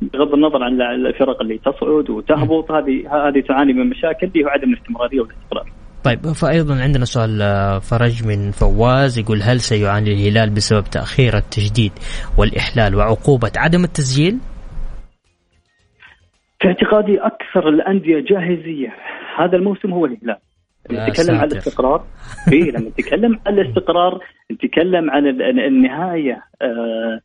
بغض 0.01 0.33
النظر 0.33 0.63
عن 0.63 0.81
الفرق 0.81 1.41
اللي 1.41 1.57
تصعد 1.57 2.09
وتهبط 2.09 2.71
هذه 2.71 3.27
هذه 3.27 3.39
تعاني 3.39 3.73
من 3.73 3.89
مشاكل 3.89 4.27
اللي 4.27 4.43
هو 4.43 4.47
عدم 4.49 4.73
الاستمرارية 4.73 5.21
والاستقرار. 5.21 5.71
طيب 6.05 6.19
فايضا 6.19 6.81
عندنا 6.81 7.05
سؤال 7.05 7.41
آه، 7.41 7.79
فرج 7.79 8.27
من 8.27 8.51
فواز 8.51 9.19
يقول 9.19 9.41
هل 9.41 9.59
سيعاني 9.59 10.13
الهلال 10.13 10.49
بسبب 10.49 10.83
تأخير 10.83 11.37
التجديد 11.37 11.91
والإحلال 12.37 12.95
وعقوبة 12.95 13.51
عدم 13.57 13.83
التسجيل؟ 13.83 14.37
في 16.59 16.67
اعتقادي 16.67 17.19
أكثر 17.19 17.69
الأندية 17.69 18.19
جاهزية. 18.19 18.89
هذا 19.37 19.57
الموسم 19.57 19.91
هو 19.91 20.05
الهلال. 20.05 20.37
نتكلم 20.91 21.35
عن 21.35 21.47
الاستقرار. 21.51 22.05
اي 22.51 22.71
لما 22.71 22.89
نتكلم 22.89 23.39
عن 23.47 23.53
الاستقرار. 23.53 24.19
نتكلم 24.51 25.11
عن 25.11 25.27
النهاية. 25.59 26.43
آه، 26.61 27.19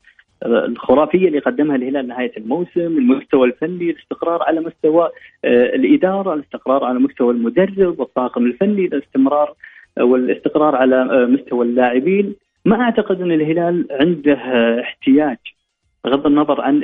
الخرافية 0.46 1.28
اللي 1.28 1.38
قدمها 1.38 1.76
الهلال 1.76 2.08
نهاية 2.08 2.32
الموسم، 2.36 2.80
المستوى 2.80 3.46
الفني، 3.46 3.90
الاستقرار 3.90 4.42
على 4.42 4.60
مستوى 4.60 5.10
آه، 5.44 5.64
الإدارة، 5.64 6.34
الاستقرار 6.34 6.84
على 6.84 6.98
مستوى 6.98 7.34
المدرب 7.34 8.00
والطاقم 8.00 8.46
الفني، 8.46 8.84
الاستمرار 8.84 9.54
والاستقرار 10.00 10.76
على 10.76 10.96
آه، 10.96 11.26
مستوى 11.26 11.66
اللاعبين، 11.66 12.34
ما 12.64 12.80
أعتقد 12.80 13.20
أن 13.20 13.32
الهلال 13.32 13.86
عنده 13.90 14.34
احتياج 14.80 15.38
بغض 16.04 16.26
النظر 16.26 16.60
عن 16.60 16.80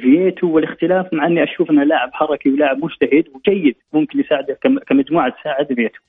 فييتو 0.00 0.50
والاختلاف 0.50 1.12
مع 1.12 1.26
أني 1.26 1.44
أشوف 1.44 1.70
أنه 1.70 1.84
لاعب 1.84 2.10
حركي 2.12 2.50
ولاعب 2.50 2.84
مجتهد 2.84 3.24
وجيد 3.34 3.76
ممكن 3.92 4.20
يساعده 4.20 4.58
كمجموعة 4.86 5.34
تساعد 5.40 5.72
فييتو. 5.74 6.00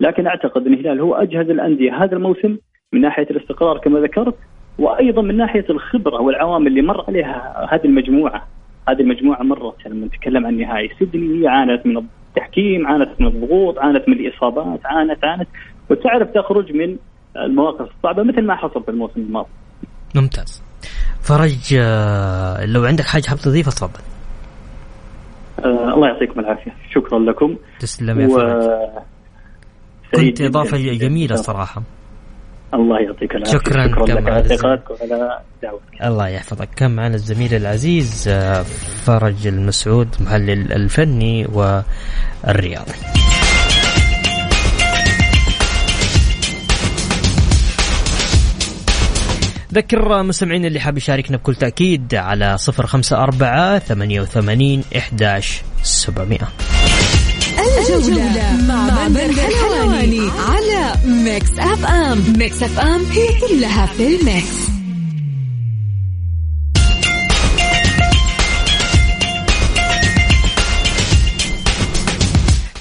لكن 0.00 0.26
أعتقد 0.26 0.66
أن 0.66 0.74
الهلال 0.74 1.00
هو 1.00 1.14
أجهز 1.14 1.50
الأندية 1.50 2.04
هذا 2.04 2.16
الموسم 2.16 2.58
من 2.92 3.00
ناحية 3.00 3.26
الاستقرار 3.30 3.78
كما 3.78 4.00
ذكرت 4.00 4.34
وأيضا 4.78 5.22
من 5.22 5.36
ناحية 5.36 5.64
الخبرة 5.70 6.20
والعوامل 6.20 6.66
اللي 6.66 6.82
مر 6.82 7.04
عليها 7.08 7.66
هذه 7.72 7.84
المجموعة 7.84 8.46
هذه 8.88 9.00
المجموعة 9.00 9.42
مرت 9.42 9.86
لما 9.86 10.06
نتكلم 10.06 10.46
عن 10.46 10.58
نهائي 10.58 10.90
سيدني 10.98 11.42
هي 11.42 11.48
عانت 11.48 11.86
من 11.86 11.96
التحكيم 11.96 12.86
عانت 12.86 13.20
من 13.20 13.26
الضغوط 13.26 13.78
عانت 13.78 14.08
من 14.08 14.14
الإصابات 14.14 14.80
عانت 14.84 15.24
عانت 15.24 15.48
وتعرف 15.90 16.28
تخرج 16.30 16.72
من 16.72 16.96
المواقف 17.36 17.88
الصعبة 17.96 18.22
مثل 18.22 18.42
ما 18.42 18.56
حصل 18.56 18.82
في 18.82 18.90
الموسم 18.90 19.20
الماضي. 19.20 19.48
ممتاز. 20.14 20.62
فرج 21.22 21.74
آه، 21.78 22.66
لو 22.66 22.84
عندك 22.84 23.04
حاجة 23.04 23.26
حاب 23.26 23.38
تضيفها 23.38 23.70
تفضل. 23.70 24.00
آه 25.64 25.94
الله 25.94 26.08
يعطيكم 26.08 26.40
العافية. 26.40 26.74
شكرا 26.90 27.18
لكم. 27.18 27.56
تسلم 27.80 28.20
يا 28.20 28.26
و... 28.26 28.30
فرج 28.30 30.26
كنت 30.26 30.40
إضافة 30.40 30.76
جميلة 30.76 31.36
صراحة. 31.36 31.82
الله 32.74 33.00
يعطيك 33.00 33.34
العافية. 33.34 33.58
شكرا 33.58 33.88
شكرا 33.88 34.20
لك 34.20 34.28
على 34.28 34.48
ثقتك 34.48 34.90
وعلى 34.90 35.38
دعوتك. 35.62 36.02
الله 36.04 36.28
يحفظك. 36.28 36.68
كان 36.76 36.96
معنا 36.96 37.14
الزميل 37.14 37.54
العزيز 37.54 38.28
آه، 38.28 38.62
فرج 39.04 39.46
المسعود 39.46 40.08
محلل 40.20 40.72
الفني 40.72 41.46
والرياضي. 41.46 42.92
ذكر 49.74 50.22
مستمعين 50.22 50.64
اللي 50.64 50.80
حاب 50.80 50.96
يشاركنا 50.96 51.36
بكل 51.36 51.54
تأكيد 51.54 52.14
على 52.14 52.58
صفر 52.58 52.86
خمسة 52.86 53.16
أربعة 53.16 53.78
ثمانية 53.78 54.20
وثمانين 54.20 54.84
إحداش 54.96 55.62
سبعمائة 55.82 56.48
الجولة 57.88 58.56
مع 58.68 59.08
بندر 59.08 59.42
حلواني. 59.42 60.30
Mix 61.04 61.58
FM 61.58 62.38
Mix 62.38 62.62
FM 62.62 63.04
هي 63.04 63.26
كلها 63.40 63.86
في 63.86 64.16
ال 64.16 64.26
Mix. 64.26 64.66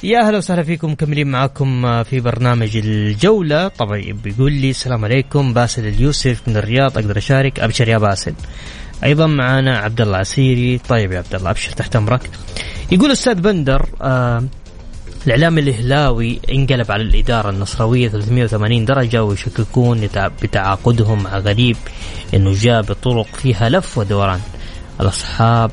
يا 0.03 0.27
أهلا 0.27 0.37
وسهلا 0.37 0.63
فيكم 0.63 0.91
مكملين 0.91 1.27
معاكم 1.27 2.03
في 2.03 2.19
برنامج 2.19 2.77
الجولة. 2.77 3.67
طبعا 3.67 4.01
بيقول 4.23 4.51
لي 4.51 4.69
السلام 4.69 5.05
عليكم 5.05 5.53
باسل 5.53 5.87
اليوسف 5.87 6.41
من 6.47 6.57
الرياض 6.57 6.97
أقدر 6.97 7.17
أشارك؟ 7.17 7.59
أبشر 7.59 7.87
يا 7.87 7.97
باسل. 7.97 8.33
أيضا 9.03 9.27
معنا 9.27 9.77
عبد 9.77 10.01
الله 10.01 10.17
عسيري. 10.17 10.77
طيب 10.77 11.11
يا 11.11 11.17
عبد 11.17 11.35
الله 11.35 11.49
أبشر 11.49 11.71
تحت 11.71 11.95
أمرك. 11.95 12.29
يقول 12.91 13.11
أستاذ 13.11 13.41
بندر 13.41 13.85
آه 14.01 14.43
الإعلام 15.27 15.57
الهلاوي 15.57 16.39
انقلب 16.51 16.91
على 16.91 17.03
الإدارة 17.03 17.49
النصراوية 17.49 18.07
380 18.09 18.85
درجة 18.85 19.23
ويشككون 19.23 20.07
بتعاقدهم 20.43 21.23
مع 21.23 21.37
غريب 21.37 21.77
إنه 22.33 22.53
جاء 22.53 22.81
بطرق 22.81 23.25
فيها 23.25 23.69
لف 23.69 23.97
ودوران. 23.97 24.39
الأصحاب 25.01 25.71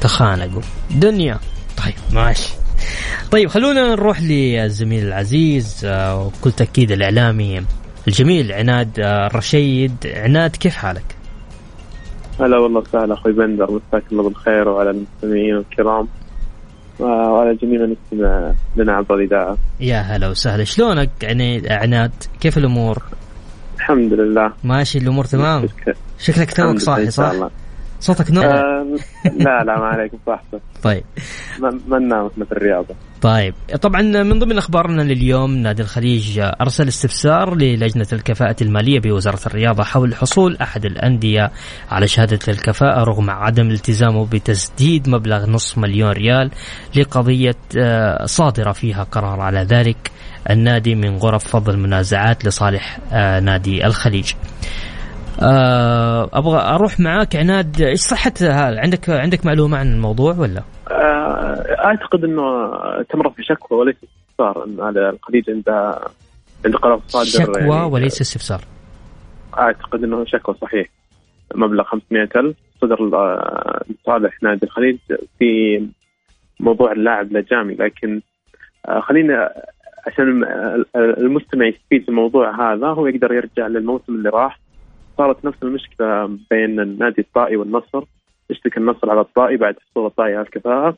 تخانقوا. 0.00 0.62
دنيا. 0.90 1.38
طيب 1.84 1.94
ماشي. 2.12 2.54
طيب 3.30 3.48
خلونا 3.48 3.88
نروح 3.88 4.22
للزميل 4.22 5.06
العزيز 5.06 5.80
آه، 5.84 6.26
وكل 6.26 6.52
تأكيد 6.52 6.92
الإعلامي 6.92 7.62
الجميل 8.08 8.52
عناد 8.52 9.00
آه، 9.00 9.26
الرشيد. 9.26 9.94
عناد 10.06 10.56
كيف 10.56 10.74
حالك؟ 10.74 11.16
هلا 12.40 12.58
والله 12.58 12.80
وسهلا 12.80 13.14
أخوي 13.14 13.32
بندر 13.32 13.70
مساك 13.70 14.04
الله 14.12 14.22
بالخير 14.22 14.68
وعلى 14.68 14.90
المستمعين 14.90 15.56
الكرام. 15.56 16.08
وعلى 16.98 17.54
جميع 17.54 17.80
من 17.80 17.92
يستمع 17.92 18.52
لنا 18.76 18.92
عبر 18.92 19.14
الإذاعة. 19.14 19.56
يا 19.80 20.00
هلا 20.00 20.28
وسهلا 20.28 20.64
شلونك 20.64 21.10
يعني 21.22 21.62
عناد 21.70 22.12
كيف 22.40 22.58
الأمور؟ 22.58 23.02
الحمد 23.76 24.12
لله 24.12 24.52
ماشي 24.64 24.98
الأمور 24.98 25.24
تمام 25.24 25.66
شكلك 26.18 26.52
توك 26.52 26.78
صاحي 26.78 27.10
صح؟ 27.10 27.30
الله. 27.30 27.50
صوتك 28.00 28.30
نور 28.30 28.44
آه 28.44 28.86
لا 29.24 29.64
لا 29.64 29.78
ما 29.78 29.86
عليك 29.86 30.12
صحته 30.26 30.60
طيب. 30.82 31.04
ما 31.88 31.98
ننام 31.98 32.28
في 32.28 32.52
الرياضة. 32.52 32.94
طيب. 33.22 33.54
طبعا 33.82 34.02
من 34.02 34.38
ضمن 34.38 34.58
أخبارنا 34.58 35.02
لليوم 35.02 35.54
نادي 35.54 35.82
الخليج 35.82 36.40
أرسل 36.60 36.88
استفسار 36.88 37.54
للجنة 37.54 38.06
الكفاءة 38.12 38.56
المالية 38.62 39.00
بوزارة 39.00 39.40
الرياضة 39.46 39.84
حول 39.84 40.14
حصول 40.14 40.56
أحد 40.62 40.84
الأندية 40.84 41.50
على 41.90 42.08
شهادة 42.08 42.38
الكفاءة 42.48 43.04
رغم 43.04 43.30
عدم 43.30 43.70
التزامه 43.70 44.26
بتسديد 44.26 45.08
مبلغ 45.08 45.50
نصف 45.50 45.78
مليون 45.78 46.10
ريال 46.10 46.50
لقضية 46.96 47.56
آه، 47.78 48.24
صادرة 48.26 48.72
فيها 48.72 49.02
قرار. 49.02 49.40
على 49.40 49.60
ذلك 49.60 50.10
النادي 50.50 50.94
من 50.94 51.16
غرف 51.16 51.48
فض 51.48 51.68
المنازعات 51.68 52.44
لصالح 52.44 52.98
آه، 53.12 53.40
نادي 53.40 53.86
الخليج. 53.86 54.32
آه، 55.42 56.30
أبغى 56.32 56.60
أروح 56.74 57.00
معاك 57.00 57.36
عناد 57.36 57.80
إيش 57.80 58.00
صحة 58.00 58.32
هذا؟ 58.40 58.80
عندك 58.80 59.10
عندك 59.10 59.46
معلومة 59.46 59.78
عن 59.78 59.92
الموضوع 59.92 60.34
ولا؟ 60.38 60.62
آه، 60.90 61.84
أعتقد 61.84 62.24
إنه 62.24 62.42
تم 63.02 63.30
في 63.30 63.42
شكوى 63.42 63.78
وليس 63.78 63.96
استفسار 63.96 64.66
على 64.78 65.10
الخليج 65.10 65.50
عند 65.50 65.68
عند 66.64 66.76
قرار 66.76 67.00
صادر 67.06 67.26
شكوى 67.26 67.62
يعني 67.62 67.92
وليس 67.92 68.20
استفسار. 68.20 68.60
أعتقد 69.58 70.04
إنه 70.04 70.24
شكوى 70.24 70.54
صحيح. 70.54 70.88
مبلغ 71.54 71.84
500 71.84 72.28
ألف 72.36 72.56
صدر 72.80 73.04
لصالح 73.06 74.42
نادي 74.42 74.66
الخليج 74.66 74.98
في 75.38 75.82
موضوع 76.60 76.92
اللاعب 76.92 77.32
لجامي 77.32 77.74
لكن 77.74 78.20
آه، 78.88 79.00
خلينا 79.00 79.50
عشان 80.06 80.44
المستمع 80.96 81.66
يستفيد 81.66 82.02
في 82.02 82.08
الموضوع 82.08 82.72
هذا 82.72 82.86
هو 82.86 83.06
يقدر 83.06 83.32
يرجع 83.32 83.66
للموسم 83.66 84.14
اللي 84.14 84.28
راح. 84.28 84.58
صارت 85.18 85.44
نفس 85.44 85.62
المشكلة 85.62 86.26
بين 86.50 86.80
النادي 86.80 87.20
الطائي 87.20 87.56
والنصر. 87.56 88.04
اشتكى 88.50 88.80
النصر 88.80 89.10
على 89.10 89.20
الطائي 89.20 89.56
بعد 89.56 89.76
حصول 89.90 90.06
الطائي 90.06 90.34
على 90.34 90.46
الكفاءه 90.46 90.96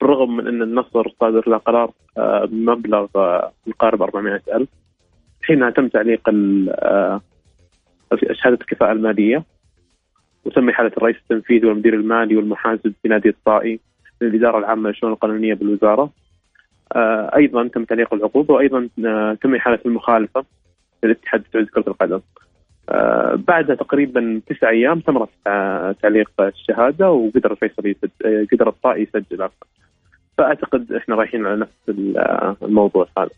بالرغم 0.00 0.36
من 0.36 0.46
أن 0.46 0.62
النصر 0.62 1.08
صادر 1.20 1.48
له 1.48 1.56
قرار 1.56 1.90
آه، 2.18 2.44
بمبلغ 2.44 3.06
آه، 3.16 3.52
يقارب 3.66 4.02
400 4.02 4.42
ألف. 4.54 4.68
حينها 5.42 5.70
تم 5.70 5.88
تعليق 5.88 6.20
آه، 6.28 7.20
شهادة 8.32 8.58
الكفاءة 8.60 8.92
المالية 8.92 9.44
وتم 10.44 10.68
إحالة 10.68 10.92
الرئيس 10.96 11.16
التنفيذي 11.16 11.66
والمدير 11.66 11.94
المالي 11.94 12.36
والمحاسب 12.36 12.92
في 13.02 13.08
نادي 13.08 13.28
الطائي 13.28 13.80
للإدارة 14.20 14.58
العامة 14.58 14.88
للشؤون 14.88 15.12
القانونية 15.12 15.54
بالوزارة. 15.54 16.10
أيضا 17.36 17.68
تم 17.68 17.84
تعليق 17.84 18.14
العقوبة 18.14 18.54
وأيضا 18.54 18.88
تم 19.42 19.54
إحالة 19.54 19.78
المخالفة 19.86 20.44
للاتحاد 21.04 21.42
السعودي 21.46 21.66
لكرة 21.66 21.84
القدم. 21.90 22.20
آه، 22.90 23.38
بعد 23.48 23.76
تقريبا 23.76 24.40
تسع 24.46 24.70
أيام 24.70 25.00
تم 25.00 25.24
تعليق 26.02 26.30
الشهادة 26.40 27.10
وقدر 27.10 27.52
الفيصل 27.52 27.86
يسجل 27.86 28.10
آه، 28.24 28.46
قدر 28.52 28.68
الطائي 28.68 29.02
يسجل 29.02 29.48
فأعتقد 30.38 30.92
إحنا 30.92 31.14
رايحين 31.14 31.46
على 31.46 31.60
نفس 31.60 31.98
آه، 32.16 32.56
الموضوع 32.62 33.06
هذا. 33.18 33.28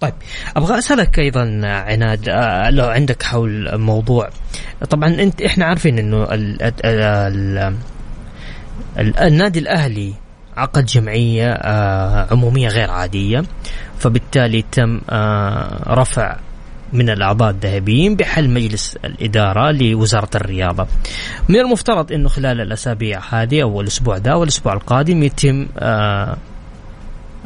طيب 0.00 0.12
أبغى 0.56 0.78
أسألك 0.78 1.18
أيضا 1.18 1.60
عناد 1.64 2.28
لو 2.70 2.84
عندك 2.84 3.22
حول 3.22 3.78
موضوع 3.78 4.28
طبعا 4.90 5.08
أنت 5.08 5.42
إحنا 5.42 5.64
عارفين 5.64 5.98
إنه 5.98 6.24
ال 6.24 6.62
ال 6.62 6.84
ال 6.84 7.58
ال 8.98 9.18
النادي 9.18 9.58
الأهلي 9.58 10.14
عقد 10.56 10.84
جمعية 10.84 11.58
عمومية 12.30 12.68
غير 12.68 12.90
عادية 12.90 13.42
فبالتالي 13.98 14.62
تم 14.62 15.00
رفع 15.88 16.36
من 16.92 17.10
الأعضاء 17.10 17.50
الذهبيين 17.50 18.16
بحل 18.16 18.50
مجلس 18.50 18.96
الإدارة 18.96 19.70
لوزارة 19.70 20.30
الرياضة. 20.34 20.86
من 21.48 21.56
المفترض 21.56 22.12
أنه 22.12 22.28
خلال 22.28 22.60
الأسابيع 22.60 23.20
هذه 23.30 23.62
أو 23.62 23.80
الأسبوع 23.80 24.16
ذا 24.16 24.34
والأسبوع 24.34 24.72
القادم 24.72 25.22
يتم 25.22 25.66
آه 25.78 26.36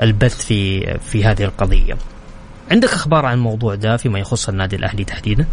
البث 0.02 0.46
في 0.46 0.80
في 0.98 1.24
هذه 1.24 1.44
القضية. 1.44 1.94
عندك 2.70 2.88
أخبار 2.88 3.26
عن 3.26 3.34
الموضوع 3.34 3.74
ده 3.74 3.96
فيما 3.96 4.18
يخص 4.18 4.48
النادي 4.48 4.76
الأهلي 4.76 5.04
تحديدا؟ 5.04 5.46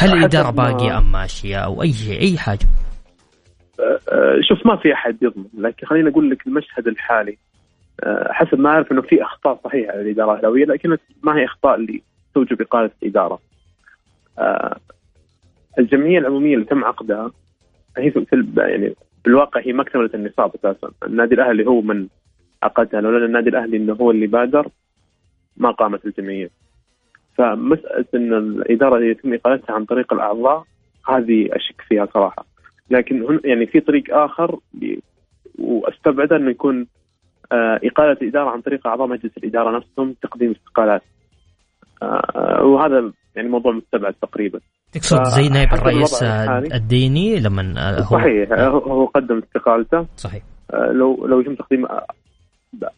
هل 0.00 0.12
الإدارة 0.12 0.50
باقية 0.50 0.98
أم 0.98 1.12
ماشية 1.12 1.56
أو 1.56 1.82
أي 1.82 1.92
شيء 1.92 2.20
أي 2.20 2.38
حاجة؟ 2.38 2.66
أه، 3.80 3.82
أه، 3.82 4.40
شوف 4.48 4.66
ما 4.66 4.76
في 4.76 4.92
أحد 4.92 5.16
يضمن 5.22 5.44
لكن 5.58 5.86
خليني 5.86 6.10
أقول 6.10 6.30
لك 6.30 6.46
المشهد 6.46 6.86
الحالي. 6.86 7.38
حسب 8.30 8.58
ما 8.58 8.70
أعرف 8.70 8.92
أنه 8.92 9.02
في 9.02 9.22
أخطاء 9.22 9.60
صحيحة 9.64 9.92
على 9.92 10.00
الإدارة 10.00 10.32
الأهلاوية 10.32 10.64
لكن 10.64 10.96
ما 11.22 11.36
هي 11.36 11.44
أخطاء 11.44 11.74
اللي 11.74 12.02
توجب 12.34 12.62
إقالة 12.62 12.90
الإدارة 13.02 13.38
آه 14.38 14.76
الجمعية 15.78 16.18
العمومية 16.18 16.54
اللي 16.54 16.64
تم 16.66 16.84
عقدها 16.84 17.30
هي 17.98 18.10
في 18.10 18.26
يعني 18.56 18.94
بالواقع 19.24 19.60
هي 19.60 19.80
اكتملت 19.80 20.14
النصاب 20.14 20.54
أساسا، 20.54 20.90
النادي 21.06 21.34
الأهلي 21.34 21.66
هو 21.66 21.80
من 21.80 22.06
عقدها 22.62 23.00
لولا 23.00 23.26
النادي 23.26 23.50
الأهلي 23.50 23.76
إنه 23.76 23.92
هو 23.92 24.10
اللي 24.10 24.26
بادر 24.26 24.68
ما 25.56 25.70
قامت 25.70 26.06
الجمعية. 26.06 26.50
فمسألة 27.38 28.04
إن 28.14 28.32
الإدارة 28.32 29.04
يتم 29.04 29.34
إقالتها 29.34 29.74
عن 29.74 29.84
طريق 29.84 30.12
الأعضاء 30.12 30.64
هذه 31.08 31.48
أشك 31.52 31.80
فيها 31.88 32.08
صراحة. 32.14 32.46
لكن 32.90 33.22
هن 33.22 33.40
يعني 33.44 33.66
في 33.66 33.80
طريق 33.80 34.16
آخر 34.16 34.58
وأستبعد 35.58 36.32
انه 36.32 36.50
يكون 36.50 36.86
آه، 37.52 37.80
إقالة 37.84 38.12
الإدارة 38.22 38.50
عن 38.50 38.60
طريق 38.60 38.86
أعضاء 38.86 39.06
مجلس 39.06 39.36
الإدارة 39.36 39.76
نفسهم 39.76 40.14
تقديم 40.22 40.50
استقالات. 40.50 41.02
آه، 42.04 42.64
وهذا 42.64 43.12
يعني 43.36 43.48
موضوع 43.48 43.72
مستبعد 43.72 44.14
تقريبا. 44.22 44.60
تقصد 44.92 45.24
زي 45.24 45.48
نائب 45.48 45.72
الرئيس 45.72 46.22
الديني 46.74 47.40
لما 47.40 48.00
هو 48.00 48.18
صحيح 48.18 48.52
هو 48.52 49.04
قدم 49.06 49.38
استقالته. 49.38 50.06
صحيح. 50.16 50.42
آه، 50.70 50.92
لو 50.92 51.26
لو 51.26 51.40
يتم 51.40 51.54
تقديم 51.54 51.86
آه، 51.86 52.06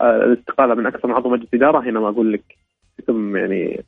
الاستقالة 0.02 0.74
من 0.74 0.86
أكثر 0.86 1.08
من 1.08 1.14
عضو 1.14 1.28
مجلس 1.28 1.48
اداره 1.54 1.80
هنا 1.90 2.00
ما 2.00 2.08
أقول 2.08 2.32
لك 2.32 2.42
يتم 2.98 3.36
يعني 3.36 3.84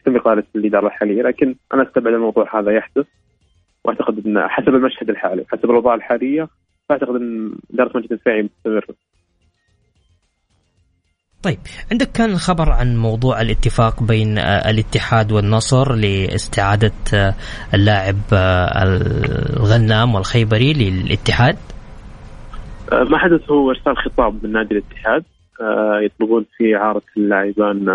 يتم 0.00 0.16
إقالة 0.16 0.44
الإدارة 0.56 0.86
الحالية. 0.86 1.22
لكن 1.22 1.54
أنا 1.74 1.82
أستبعد 1.82 2.14
الموضوع 2.14 2.60
هذا 2.60 2.70
يحدث 2.72 3.06
وأعتقد 3.84 4.26
إن 4.26 4.48
حسب 4.48 4.68
المشهد 4.68 5.10
الحالي 5.10 5.44
حسب 5.52 5.64
الاوضاع 5.64 5.94
الحاليه 5.94 6.48
فأعتقد 6.88 7.14
إن 7.14 7.52
إدارة 7.74 7.96
مجلس 7.98 8.12
الفاعي 8.12 8.42
مستمرة. 8.42 8.94
طيب 11.42 11.58
عندك 11.92 12.12
كان 12.12 12.36
خبر 12.36 12.70
عن 12.70 12.96
موضوع 12.96 13.40
الاتفاق 13.40 14.02
بين 14.02 14.38
آه، 14.38 14.70
الاتحاد 14.70 15.32
والنصر 15.32 15.94
لاستعادة 15.94 16.92
آه، 17.14 17.34
اللاعب 17.74 18.16
آه، 18.32 18.82
الغنام 19.56 20.14
والخيبري 20.14 20.72
للاتحاد؟ 20.72 21.56
ما 22.92 23.18
حدث 23.18 23.50
هو 23.50 23.70
ارسال 23.70 23.96
خطاب 23.96 24.44
من 24.44 24.52
نادي 24.52 24.74
الاتحاد 24.74 25.24
يطلبون 26.02 26.46
فيه 26.56 26.76
إعارة 26.76 27.02
اللاعبان 27.16 27.88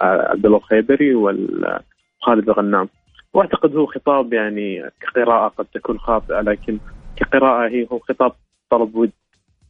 عبد 0.00 0.46
الله 0.46 0.58
الخيبري 0.58 1.14
وخالد 1.14 2.48
الغنام. 2.48 2.88
وأعتقد 3.32 3.76
هو 3.76 3.86
خطاب 3.86 4.32
يعني 4.32 4.90
كقراءة 5.00 5.48
قد 5.48 5.66
تكون 5.74 5.98
خاطئة 5.98 6.40
لكن 6.40 6.78
كقراءة 7.16 7.68
هي 7.68 7.86
هو 7.92 7.98
خطاب 7.98 8.32
طلب 8.70 8.94
ود 8.94 9.10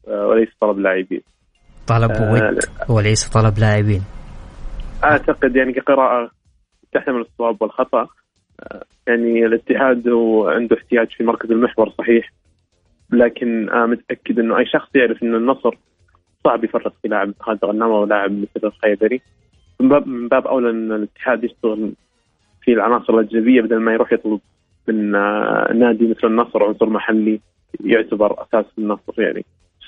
وليس 0.08 0.48
طلب 0.60 0.78
لاعبين. 0.78 1.22
طلب 1.86 2.10
آه، 2.10 2.32
ود 2.32 2.58
وليس 2.88 3.28
طلب 3.28 3.58
لاعبين. 3.58 4.02
أعتقد 5.04 5.56
يعني 5.56 5.72
كقراءة 5.72 6.30
تحتمل 6.92 7.20
الصواب 7.20 7.62
والخطأ. 7.62 8.08
آه، 8.60 8.84
يعني 9.06 9.46
الاتحاد 9.46 10.08
هو 10.08 10.48
عنده 10.48 10.76
احتياج 10.76 11.08
في 11.16 11.24
مركز 11.24 11.50
المحور 11.50 11.90
صحيح. 11.98 12.32
لكن 13.10 13.70
أنا 13.70 13.86
متأكد 13.86 14.38
إنه 14.38 14.58
أي 14.58 14.66
شخص 14.66 14.88
يعرف 14.94 15.22
إن 15.22 15.34
النصر 15.34 15.74
صعب 16.44 16.64
يفرط 16.64 16.92
في 17.02 17.08
لاعب 17.08 17.32
خالد 17.40 17.64
غنامه 17.64 17.94
ولاعب 17.98 18.32
مثل 18.32 18.66
الخيبري. 18.66 19.20
من 19.80 19.88
باب 19.88 20.06
من 20.06 20.28
باب 20.28 20.46
أولى 20.46 20.70
إن 20.70 20.92
الاتحاد 20.92 21.44
يشتغل 21.44 21.92
في 22.62 22.72
العناصر 22.72 23.14
الأجنبية 23.14 23.60
بدل 23.60 23.80
ما 23.80 23.92
يروح 23.92 24.12
يطلب 24.12 24.40
من 24.88 25.14
آه، 25.14 25.72
نادي 25.74 26.06
مثل 26.08 26.26
النصر 26.26 26.64
عنصر 26.64 26.86
محلي 26.86 27.40
يعتبر 27.84 28.42
أساس 28.42 28.64
النصر 28.78 29.22
يعني. 29.22 29.44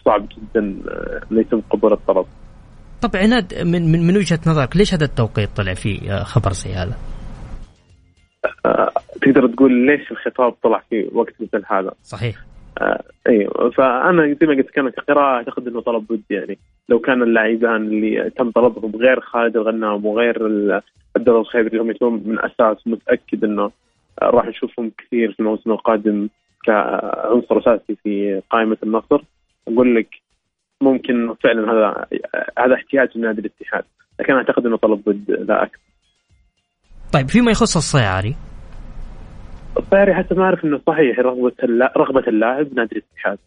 صعب 0.07 0.29
جدا 0.29 0.77
آه، 0.89 1.21
انه 1.33 1.41
يتم 1.41 1.61
قبول 1.71 1.93
الطلب. 1.93 2.27
طب 3.03 3.17
عناد 3.17 3.55
من 3.63 3.93
من, 3.93 4.07
من 4.07 4.17
وجهة 4.17 4.41
نظرك 4.47 4.77
ليش 4.77 4.95
هذا 4.95 5.05
التوقيت 5.05 5.49
طلع 5.57 5.75
فيه 5.75 6.13
آه، 6.13 6.23
خبر 6.23 6.53
زي 6.53 6.71
هذا؟ 6.71 6.97
آه، 8.67 8.91
تقدر 9.23 9.47
تقول 9.47 9.87
ليش 9.87 10.11
الخطاب 10.11 10.55
طلع 10.63 10.83
في 10.91 11.11
وقت 11.13 11.35
مثل 11.41 11.65
هذا 11.71 11.93
صحيح 12.03 12.37
آه 12.81 13.03
أيوه 13.29 13.71
فأنا 13.71 14.35
زي 14.41 14.47
ما 14.47 14.55
قلت 14.55 14.71
كان 14.71 14.89
كقراءه 14.89 15.37
اعتقد 15.37 15.69
انه 15.69 15.81
طلب 15.81 16.11
ودي 16.11 16.25
يعني 16.31 16.59
لو 16.89 16.99
كان 16.99 17.23
اللاعبان 17.23 17.77
اللي 17.77 18.31
تم 18.31 18.51
طلبهم 18.51 18.97
غير 18.97 19.21
خالد 19.21 19.57
الغنام 19.57 20.07
وغير 20.07 20.47
الدوري 21.17 21.41
الخيبري 21.41 21.69
اللي 21.69 21.83
هم 21.83 21.91
يكونون 21.91 22.23
من 22.27 22.39
أساس 22.39 22.87
متأكد 22.87 23.45
إنه 23.45 23.71
راح 24.23 24.47
نشوفهم 24.47 24.93
كثير 24.99 25.33
في 25.33 25.41
الموسم 25.41 25.71
القادم 25.71 26.29
كعنصر 26.65 27.59
أساسي 27.59 27.97
في 28.05 28.43
قائمة 28.51 28.77
النصر 28.83 29.23
أقول 29.69 29.97
لك 29.97 30.09
ممكن 30.81 31.35
فعلا 31.45 31.73
هذا 31.73 32.07
هذا 32.59 32.75
احتياج 32.75 33.09
من 33.17 33.23
نادي 33.23 33.41
الاتحاد 33.41 33.85
لكن 34.21 34.33
أعتقد 34.33 34.67
إنه 34.67 34.77
طلب 34.77 35.09
ود 35.09 35.31
لا 35.31 35.63
أكثر. 35.63 35.81
طيب 37.13 37.29
فيما 37.29 37.51
يخص 37.51 37.77
الصيعري 37.77 38.37
الصيعري 39.79 40.15
حسب 40.15 40.39
ما 40.39 40.45
أعرف 40.45 40.65
إنه 40.65 40.81
صحيح 40.87 41.19
رغبة 41.19 41.53
رغبة 41.97 42.25
اللاعب 42.29 42.75
نادي 42.75 42.97
الاتحاد. 42.97 43.39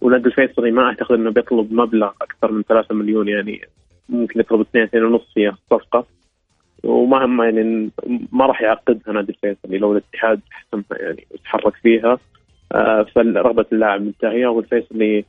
ونادي 0.00 0.26
الفيصلي 0.26 0.70
ما 0.70 0.82
أعتقد 0.82 1.14
إنه 1.14 1.30
بيطلب 1.30 1.72
مبلغ 1.72 2.10
أكثر 2.22 2.52
من 2.52 2.62
3 2.62 2.94
مليون 2.94 3.28
يعني 3.28 3.60
ممكن 4.08 4.40
يطلب 4.40 4.60
2 4.60 4.84
2 4.84 5.04
ونص 5.04 5.32
في 5.34 5.48
الصفقة. 5.48 6.06
وما 6.84 7.44
يعني 7.44 7.90
ما 8.32 8.46
راح 8.46 8.62
يعقدها 8.62 9.12
نادي 9.14 9.32
الفيصلي 9.32 9.78
لو 9.78 9.92
الاتحاد 9.92 10.40
حسمها 10.50 10.84
يعني 11.00 11.26
وتحرك 11.30 11.74
فيها. 11.74 12.18
فرغبه 13.14 13.66
اللاعب 13.72 14.00
منتهيه 14.00 14.46
والفيصلي 14.46 15.24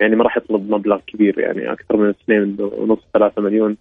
يعني 0.00 0.16
ما 0.16 0.24
راح 0.24 0.36
يطلب 0.36 0.70
مبلغ 0.70 0.98
كبير 1.06 1.38
يعني 1.38 1.72
أكثر 1.72 1.96
من 1.96 2.08
2 2.08 2.56
ونص 2.60 2.98
3 3.14 3.42
مليون 3.42 3.76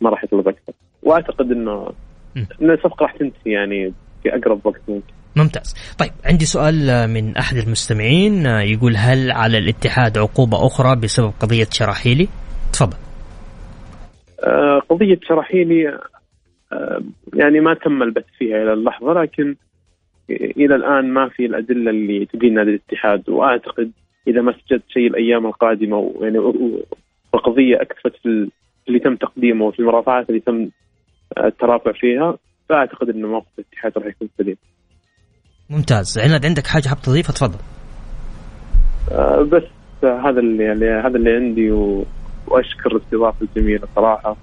ما 0.00 0.10
راح 0.10 0.24
يطلب 0.24 0.48
أكثر. 0.48 0.72
وأعتقد 1.02 1.50
إنه 1.52 1.92
إن 2.36 2.70
الصفقة 2.70 3.02
راح 3.02 3.12
تنتهي 3.12 3.52
يعني 3.52 3.92
في 4.22 4.34
أقرب 4.34 4.66
وقت 4.66 4.80
ممكن. 4.88 5.12
ممتاز. 5.36 5.74
طيب 5.98 6.10
عندي 6.24 6.44
سؤال 6.44 6.74
من 7.10 7.36
أحد 7.36 7.56
المستمعين 7.56 8.46
يقول 8.46 8.96
هل 8.96 9.32
على 9.32 9.58
الاتحاد 9.58 10.18
عقوبة 10.18 10.66
أخرى 10.66 10.96
بسبب 10.96 11.32
قضية 11.40 11.66
شراحيلي؟ 11.70 12.28
تفضل. 12.72 12.96
آه 14.46 14.78
قضية 14.88 15.18
شراحيلي 15.22 15.88
آه 16.72 17.02
يعني 17.34 17.60
ما 17.60 17.74
تم 17.74 18.02
البث 18.02 18.24
فيها 18.38 18.62
إلى 18.62 18.72
اللحظة 18.72 19.12
لكن 19.12 19.54
إلى 20.30 20.74
الآن 20.74 21.12
ما 21.12 21.28
في 21.28 21.46
الأدلة 21.46 21.90
اللي 21.90 22.26
تدين 22.26 22.54
نادي 22.54 22.70
الاتحاد 22.70 23.30
وأعتقد 23.30 23.90
إذا 24.28 24.40
ما 24.40 24.52
سجلت 24.52 24.82
شيء 24.88 25.06
الأيام 25.06 25.46
القادمة 25.46 26.14
يعني 26.20 26.38
القضية 27.34 27.76
أكثفت 27.80 28.16
في 28.22 28.50
اللي 28.88 28.98
تم 28.98 29.16
تقديمه 29.16 29.64
وفي 29.64 29.78
المرافعات 29.78 30.28
اللي 30.28 30.40
تم 30.40 30.68
الترافع 31.44 31.92
فيها 31.92 32.36
فأعتقد 32.68 33.08
إنه 33.08 33.28
موقف 33.28 33.46
الاتحاد 33.58 33.92
راح 33.98 34.06
يكون 34.06 34.28
سليم. 34.38 34.56
ممتاز، 35.70 36.18
عناد 36.18 36.46
عندك 36.46 36.66
حاجة 36.66 36.88
حاب 36.88 37.02
تضيفها 37.02 37.32
تفضل. 37.32 37.58
آه 39.12 39.42
بس 39.42 39.62
هذا 40.02 40.40
اللي 40.40 40.64
يعني 40.64 41.06
هذا 41.06 41.16
اللي 41.16 41.30
عندي 41.30 41.70
و... 41.70 42.04
وأشكر 42.48 42.96
الاستضافه 42.96 43.46
الجميله 43.46 43.88
صراحة. 43.96 44.36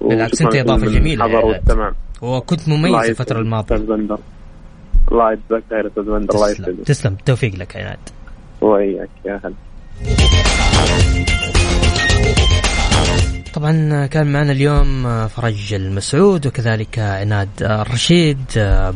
بالعكس 0.00 0.42
أنت 0.42 0.56
إضافة 0.56 0.86
جميلة. 0.86 1.54
وكنت 2.22 2.68
مميز 2.68 3.08
الفترة 3.08 3.38
الماضية. 3.38 3.76
الله 5.12 5.32
يجزاك 5.32 5.62
خير 5.70 5.86
أستاذ 5.86 6.02
بندر 6.02 6.34
الله 6.34 6.50
يسلمك. 6.50 6.86
تسلم 6.86 7.12
التوفيق 7.12 7.54
لك 7.54 7.76
عناد. 7.76 7.98
وإياك 8.60 9.10
يا 9.24 9.40
هلا. 9.44 9.54
طبعا 13.54 14.06
كان 14.06 14.32
معنا 14.32 14.52
اليوم 14.52 15.28
فرج 15.28 15.74
المسعود 15.74 16.46
وكذلك 16.46 16.98
عناد 16.98 17.48
الرشيد 17.60 18.38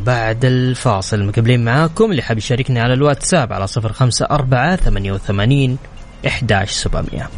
بعد 0.05 0.45
الفاصل 0.45 1.23
مقبلين 1.23 1.65
معاكم 1.65 2.11
اللي 2.11 2.21
حاب 2.21 2.37
يشاركني 2.37 2.79
على 2.79 2.93
الواتساب 2.93 3.53
على 3.53 3.67
صفر 3.67 3.93
خمسة 3.93 4.25
أربعة 4.31 4.75
ثمانية 4.75 5.11
وثمانين 5.11 5.77
إحداش 6.27 6.71
سبعمية 6.71 7.29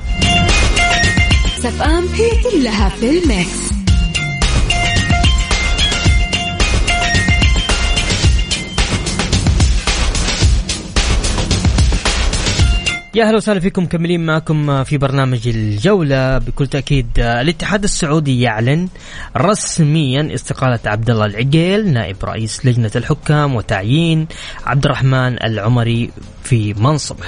سفام 1.58 2.04
هي 2.08 2.30
كلها 2.52 2.90
في 2.90 3.10
الميكس 3.10 3.79
يا 13.20 13.24
أهلا 13.26 13.38
وسهلا 13.38 13.60
فيكم 13.60 13.84
مكملين 13.84 14.26
معكم 14.26 14.84
في 14.84 14.98
برنامج 14.98 15.48
الجولة 15.48 16.38
بكل 16.38 16.68
تأكيد 16.68 17.08
الاتحاد 17.18 17.84
السعودي 17.84 18.42
يعلن 18.42 18.88
رسميا 19.38 20.34
استقالة 20.34 20.80
عبد 20.86 21.10
الله 21.10 21.26
العقيل 21.26 21.94
نائب 21.94 22.16
رئيس 22.24 22.66
لجنة 22.66 22.92
الحكام 22.96 23.56
وتعيين 23.56 24.28
عبد 24.66 24.86
الرحمن 24.86 25.44
العمري 25.44 26.12
في 26.44 26.74
منصبه. 26.74 27.26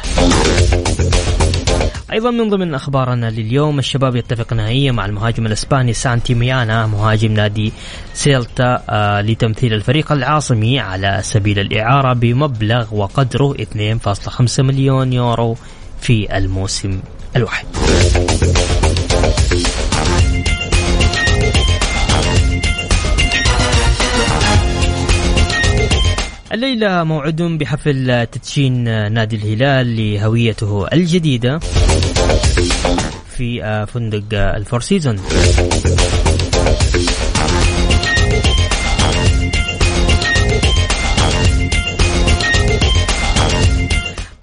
أيضا 2.13 2.31
من 2.31 2.49
ضمن 2.49 2.73
أخبارنا 2.73 3.29
لليوم 3.29 3.79
الشباب 3.79 4.15
يتفق 4.15 4.53
نهائيا 4.53 4.91
مع 4.91 5.05
المهاجم 5.05 5.45
الإسباني 5.45 5.93
سانتي 5.93 6.33
ميانا 6.33 6.87
مهاجم 6.87 7.33
نادي 7.33 7.73
سيلتا 8.13 8.83
آه 8.89 9.21
لتمثيل 9.21 9.73
الفريق 9.73 10.11
العاصمي 10.11 10.79
على 10.79 11.19
سبيل 11.23 11.59
الإعارة 11.59 12.13
بمبلغ 12.13 12.95
وقدره 12.95 13.53
2.5 13.53 14.59
مليون 14.59 15.13
يورو 15.13 15.57
في 16.01 16.37
الموسم 16.37 16.99
الواحد. 17.35 17.65
الليلة 26.53 27.03
موعد 27.03 27.41
بحفل 27.41 28.27
تدشين 28.31 28.83
نادي 29.13 29.35
الهلال 29.35 30.13
لهويته 30.13 30.87
الجديدة 30.93 31.59
في 33.37 33.85
فندق 33.93 34.23
الفور 34.33 34.81
سيزون 34.81 35.19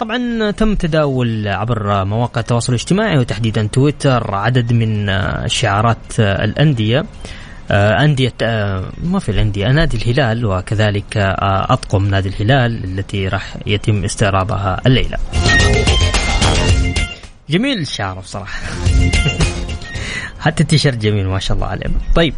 طبعا 0.09 0.51
تم 0.51 0.75
تداول 0.75 1.49
عبر 1.49 2.05
مواقع 2.05 2.40
التواصل 2.40 2.73
الاجتماعي 2.73 3.18
وتحديدا 3.18 3.68
تويتر 3.73 4.35
عدد 4.35 4.73
من 4.73 5.12
شعارات 5.49 6.21
الأندية. 6.21 7.05
آه، 7.71 8.05
أندية 8.05 8.33
آه، 8.42 8.85
ما 9.03 9.18
في 9.18 9.29
الأندية 9.29 9.66
نادي 9.66 9.97
الهلال 9.97 10.47
وكذلك 10.47 11.16
آه، 11.16 11.73
أطقم 11.73 12.07
نادي 12.07 12.29
الهلال 12.29 12.85
التي 12.85 13.29
راح 13.29 13.57
يتم 13.66 14.05
استعراضها 14.05 14.81
الليلة. 14.87 15.18
جميل 17.51 17.79
الشعر 17.79 18.18
بصراحة. 18.18 18.61
حتى 20.44 20.62
التيشيرت 20.62 20.97
جميل 20.97 21.27
ما 21.27 21.38
شاء 21.38 21.57
الله 21.57 21.66
عليه. 21.66 21.87
طيب 22.14 22.35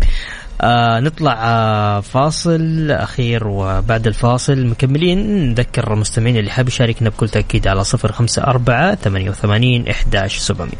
آه 0.60 1.00
نطلع 1.00 1.36
آه 1.38 2.00
فاصل 2.00 2.90
أخير 2.90 3.46
وبعد 3.46 4.06
الفاصل 4.06 4.66
مكملين. 4.66 5.50
نذكر 5.50 5.92
المستمعين 5.92 6.36
اللي 6.36 6.50
حاب 6.50 6.68
يشاركنا 6.68 7.08
بكل 7.08 7.28
تأكيد 7.28 7.68
على 7.68 7.84
صفر 7.84 8.12
خمسة 8.12 8.42
أربعة 8.42 8.94
ثمانية 8.94 9.30
وثمانين 9.30 9.88
إحداش 9.88 10.38
سبعمية. 10.38 10.72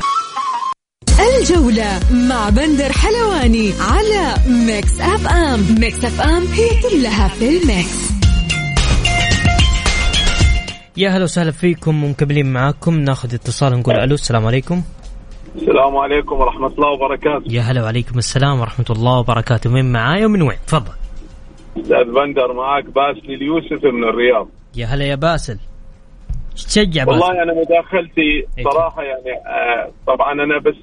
الجولة 1.40 2.00
مع 2.12 2.48
بندر 2.48 2.92
حلواني 2.92 3.72
على 3.80 4.34
Mix 4.46 5.00
FM. 5.00 5.74
Mix 5.80 6.04
FM 6.04 6.46
هي 6.46 6.68
كلها 6.82 7.28
في 7.28 7.48
ال 7.48 7.61
Mix. 7.61 8.10
يا 10.96 11.10
هلا 11.10 11.24
وسهلا 11.24 11.50
فيكم 11.50 12.04
ومكملين 12.04 12.52
معاكم. 12.52 13.00
ناخذ 13.00 13.34
اتصال 13.34 13.78
نقول 13.78 13.94
ألو 13.96 14.14
السلام 14.14 14.46
عليكم. 14.46 14.82
السلام 15.56 15.96
عليكم 15.96 16.40
ورحمة 16.40 16.66
الله 16.66 16.88
وبركاته. 16.88 17.44
يا 17.52 17.60
هلا 17.60 17.82
وعليكم 17.82 18.18
السلام 18.18 18.60
ورحمة 18.60 18.86
الله 18.90 19.18
وبركاته. 19.18 19.70
من 19.70 19.92
معايا 19.92 20.26
ومن 20.26 20.42
وين؟ 20.42 20.58
تفضل. 20.66 20.92
أستاذ 21.76 22.04
بندر 22.04 22.52
معاك 22.52 22.84
باسل 22.84 23.30
اليوسف 23.30 23.84
من 23.84 24.04
الرياض. 24.04 24.48
يا 24.76 24.86
هلا 24.86 25.04
يا 25.04 25.14
باسل. 25.14 25.58
تشجع 26.54 27.04
باسل؟ 27.04 27.20
والله 27.20 27.42
أنا 27.42 27.52
مداخلتي 27.54 28.46
إيه. 28.58 28.64
صراحة 28.64 29.02
يعني 29.02 29.32
آه 29.46 29.90
طبعا 30.06 30.32
أنا 30.32 30.58
بس 30.58 30.74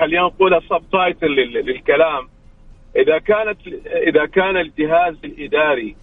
خلينا 0.00 0.22
نقول 0.22 0.62
subtitle 0.70 1.30
للكلام. 1.66 2.28
إذا 2.96 3.18
كانت 3.18 3.58
إذا 4.08 4.26
كان 4.26 4.56
الجهاز 4.56 5.14
الإداري 5.24 5.96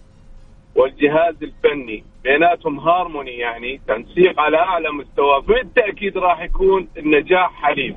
والجهاز 0.74 1.34
الفني 1.42 2.04
بيناتهم 2.26 2.80
هارموني 2.80 3.38
يعني 3.38 3.80
تنسيق 3.88 4.40
على 4.40 4.56
أعلى 4.56 4.90
مستوى. 4.90 5.42
بالتأكيد 5.48 6.18
راح 6.18 6.42
يكون 6.42 6.88
النجاح 6.98 7.62
حليف. 7.62 7.96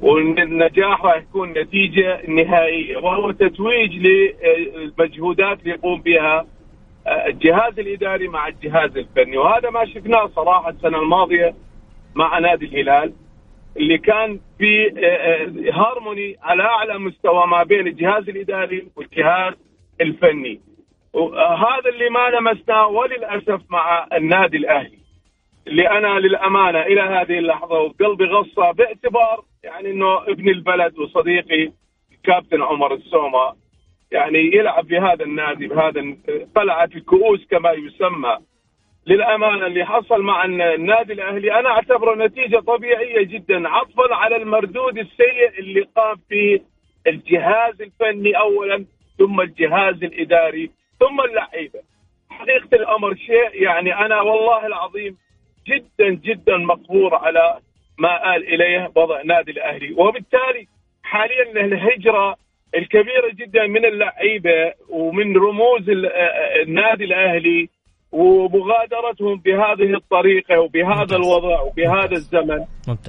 والنجاح 0.00 1.04
راح 1.04 1.16
يكون 1.16 1.48
نتيجة 1.58 2.20
نهائية. 2.28 2.96
وهو 2.96 3.30
تتويج 3.30 3.92
للمجهودات 4.06 5.60
اللي 5.60 5.70
يقوم 5.70 6.00
بها 6.00 6.46
آه، 7.06 7.26
الجهاز 7.26 7.78
الإداري 7.78 8.28
مع 8.28 8.48
الجهاز 8.48 8.96
الفني. 8.96 9.36
وهذا 9.36 9.70
ما 9.70 9.86
شفناه 9.86 10.26
صراحة 10.26 10.70
السنة 10.70 10.98
الماضية 10.98 11.54
مع 12.14 12.38
نادي 12.38 12.66
الهلال 12.66 13.12
اللي 13.76 13.98
كان 13.98 14.40
في 14.58 14.86
آه، 14.86 15.06
آه، 15.06 15.72
هارموني 15.72 16.36
على 16.42 16.62
أعلى 16.62 16.98
مستوى 16.98 17.46
ما 17.46 17.62
بين 17.62 17.86
الجهاز 17.86 18.28
الإداري 18.28 18.88
والجهاز 18.96 19.54
الفني. 20.00 20.60
وهذا 21.12 21.88
اللي 21.88 22.10
ما 22.10 22.30
لمسناه 22.30 22.86
وللأسف 22.86 23.60
مع 23.70 24.06
النادي 24.12 24.56
الأهلي. 24.56 24.98
اللي 25.66 25.90
أنا 25.90 26.18
للأمانة 26.18 26.82
إلى 26.82 27.00
هذه 27.00 27.38
اللحظة 27.38 27.78
وقلبي 27.78 28.24
غصة 28.24 28.70
باعتبار 28.72 29.44
يعني 29.64 29.90
إنه 29.90 30.22
ابن 30.22 30.48
البلد 30.48 30.98
وصديقي 30.98 31.72
الكابتن 32.12 32.62
عمر 32.62 32.94
السومة 32.94 33.52
يعني 34.12 34.38
يلعب 34.38 34.86
في 34.86 34.98
هذا 34.98 35.24
النادي 35.24 35.66
بهذا 35.66 36.16
قلعه 36.56 36.88
الكؤوس 36.96 37.46
كما 37.50 37.70
يسمى. 37.72 38.38
للأمانة 39.06 39.66
اللي 39.66 39.84
حصل 39.84 40.22
مع 40.22 40.44
النادي 40.44 41.12
الأهلي 41.12 41.60
أنا 41.60 41.68
أعتبره 41.68 42.26
نتيجة 42.26 42.56
طبيعية 42.60 43.22
جدا 43.22 43.68
عطفا 43.68 44.14
على 44.14 44.36
المردود 44.36 44.98
السيء 44.98 45.58
اللي 45.58 45.80
قام 45.96 46.16
فيه 46.28 46.60
الجهاز 47.06 47.82
الفني 47.82 48.38
اولا 48.38 48.84
ثم 49.18 49.40
الجهاز 49.40 50.04
الإداري. 50.04 50.70
ثم 51.02 51.20
اللعيبة. 51.20 51.80
حقيقة 52.30 52.76
الأمر 52.76 53.14
شيء 53.14 53.62
يعني 53.62 53.94
أنا 53.94 54.20
والله 54.20 54.66
العظيم 54.66 55.16
جدا 55.68 56.08
جدا 56.08 56.56
مقهور 56.56 57.14
على 57.14 57.58
ما 57.98 58.36
آل 58.36 58.54
إليه 58.54 58.92
وضع 58.96 59.22
نادي 59.22 59.50
الأهلي. 59.50 59.92
وبالتالي 59.92 60.66
حاليا 61.02 61.64
الهجرة 61.64 62.36
الكبيرة 62.74 63.30
جدا 63.34 63.66
من 63.66 63.84
اللعيبة 63.84 64.72
ومن 64.88 65.36
رموز 65.36 65.90
النادي 66.66 67.04
الأهلي 67.04 67.68
ومغادرتهم 68.12 69.36
بهذه 69.44 69.94
الطريقة 69.94 70.60
وبهذا 70.60 71.16
الوضع 71.16 71.60
وبهذا 71.60 72.12
الزمن. 72.12 72.60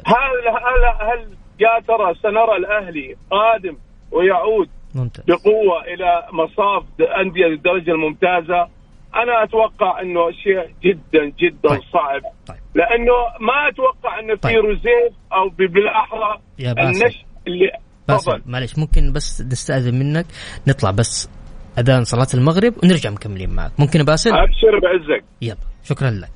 هل 0.06 0.48
هل 0.48 0.84
هل 1.00 1.28
يا 1.60 1.80
ترى 1.88 2.14
سنرى 2.14 2.56
الأهلي 2.56 3.16
قادم 3.32 3.78
ويعود 4.12 4.70
ممتاز. 4.96 5.26
بقوة 5.26 5.84
إلى 5.84 6.28
مصاف 6.32 6.84
انديه 7.22 7.46
الدرجه 7.46 7.92
الممتازة. 7.92 8.68
أنا 9.16 9.44
أتوقع 9.44 10.02
أنه 10.02 10.32
شيء 10.32 10.76
جدا 10.84 11.26
جدا 11.40 11.70
طيب. 11.70 11.82
صعب. 11.94 12.22
طيب. 12.48 12.58
لأنه 12.76 13.14
ما 13.40 13.70
أتوقع 13.70 14.20
انه 14.20 14.36
طيب. 14.36 14.54
في 14.54 14.60
روزيف 14.60 15.14
أو 15.34 15.50
بالأحرى 15.50 16.40
النش 16.60 17.26
اللي 17.48 17.72
باسل 18.08 18.42
معلش 18.46 18.78
ممكن 18.78 19.14
بس 19.14 19.42
نستأذن 19.42 20.00
منك. 20.00 20.26
نطلع 20.68 20.92
بس 20.92 21.30
أذان 21.78 22.04
صلاة 22.04 22.28
المغرب 22.34 22.74
ونرجع 22.84 23.10
مكملين 23.10 23.50
معك. 23.50 23.72
ممكن 23.80 24.04
باسل؟ 24.04 24.30
أبشر 24.30 24.80
بعزك. 24.84 25.24
يلا 25.42 25.58
شكرا 25.84 26.10
لك. 26.10 26.30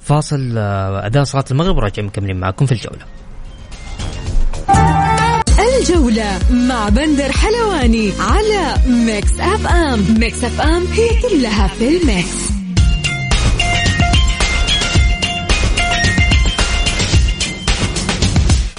فاصل 0.00 0.58
آه، 0.58 1.06
أذان 1.06 1.24
صلاة 1.24 1.44
المغرب 1.50 1.76
وراجع 1.76 2.02
مكملين 2.02 2.40
معكم 2.40 2.66
في 2.66 2.72
الجولة. 2.72 3.04
الجولة 5.88 6.38
مع 6.50 6.88
بندر 6.88 7.32
حلواني 7.32 8.12
على 8.20 8.74
Mix 8.86 9.32
FM. 9.40 10.18
Mix 10.20 10.44
FM 10.44 10.86
هي 10.86 11.08
كلها 11.22 11.68
في 11.68 11.88
ال 11.88 11.96
Mix. 11.96 12.28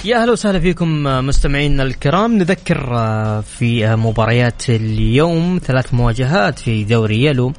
يا 0.04 0.22
أهلا 0.22 0.32
وسهلا 0.32 0.60
فيكم 0.60 1.02
مستمعينا 1.02 1.82
الكرام. 1.82 2.38
نذكر 2.38 2.96
آه، 2.96 3.40
في 3.58 3.96
مباريات 3.96 4.70
اليوم 4.70 5.60
ثلاث 5.64 5.94
مواجهات 5.94 6.58
في 6.58 6.84
دوري 6.84 7.24
يلو 7.24 7.52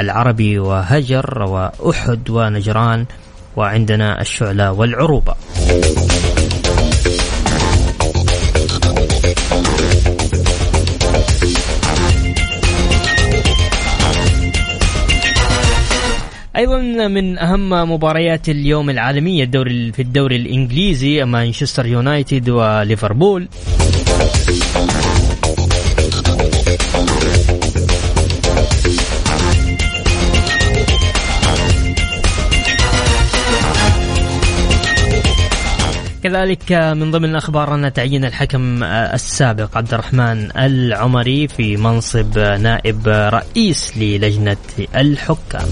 العربي 0.00 0.58
وهجر 0.58 1.42
وأحد 1.42 2.30
ونجران 2.30 3.06
وعندنا 3.56 4.20
الشعلة 4.20 4.72
والعروبة. 4.72 5.34
أيضا 16.90 17.08
من 17.08 17.38
أهم 17.38 17.92
مباريات 17.92 18.48
اليوم 18.48 18.90
العالمية 18.90 19.44
الدوري 19.44 19.92
في 19.92 20.02
الدوري 20.02 20.36
الإنجليزي 20.36 21.24
مانشستر 21.24 21.86
يونايتد 21.86 22.48
وليفربول. 22.48 23.48
كذلك 36.30 36.72
من 36.72 37.10
ضمن 37.10 37.30
الاخبار 37.30 37.74
ان 37.74 37.92
تعيين 37.92 38.24
الحكم 38.24 38.84
السابق 38.84 39.76
عبد 39.76 39.94
الرحمن 39.94 40.56
العمري 40.56 41.48
في 41.48 41.76
منصب 41.76 42.38
نائب 42.38 43.08
رئيس 43.08 43.92
للجنة 43.96 44.56
الحكام. 44.96 45.70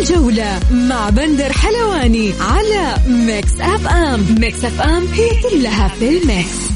الجولة 0.00 0.60
مع 0.70 1.10
بندر 1.10 1.52
حلواني 2.00 2.32
على 2.40 2.94
Mix 3.08 3.60
FM 3.60 4.20
Mix 4.40 4.64
FM 4.64 5.06
هي 5.06 5.28
كلها 5.42 5.88
في 5.88 6.08
ال 6.08 6.20
Mix. 6.20 6.70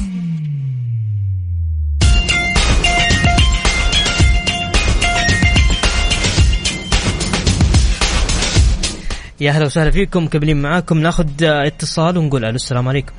يا 9.41 9.51
أهلا 9.51 9.65
وسهلا 9.65 9.91
فيكم 9.91 10.27
مكملين 10.27 10.61
معاكم. 10.61 10.97
ناخذ 10.97 11.25
اتصال 11.41 12.17
ونقول 12.17 12.45
ألو 12.45 12.55
السلام 12.55 12.87
عليكم. 12.87 13.13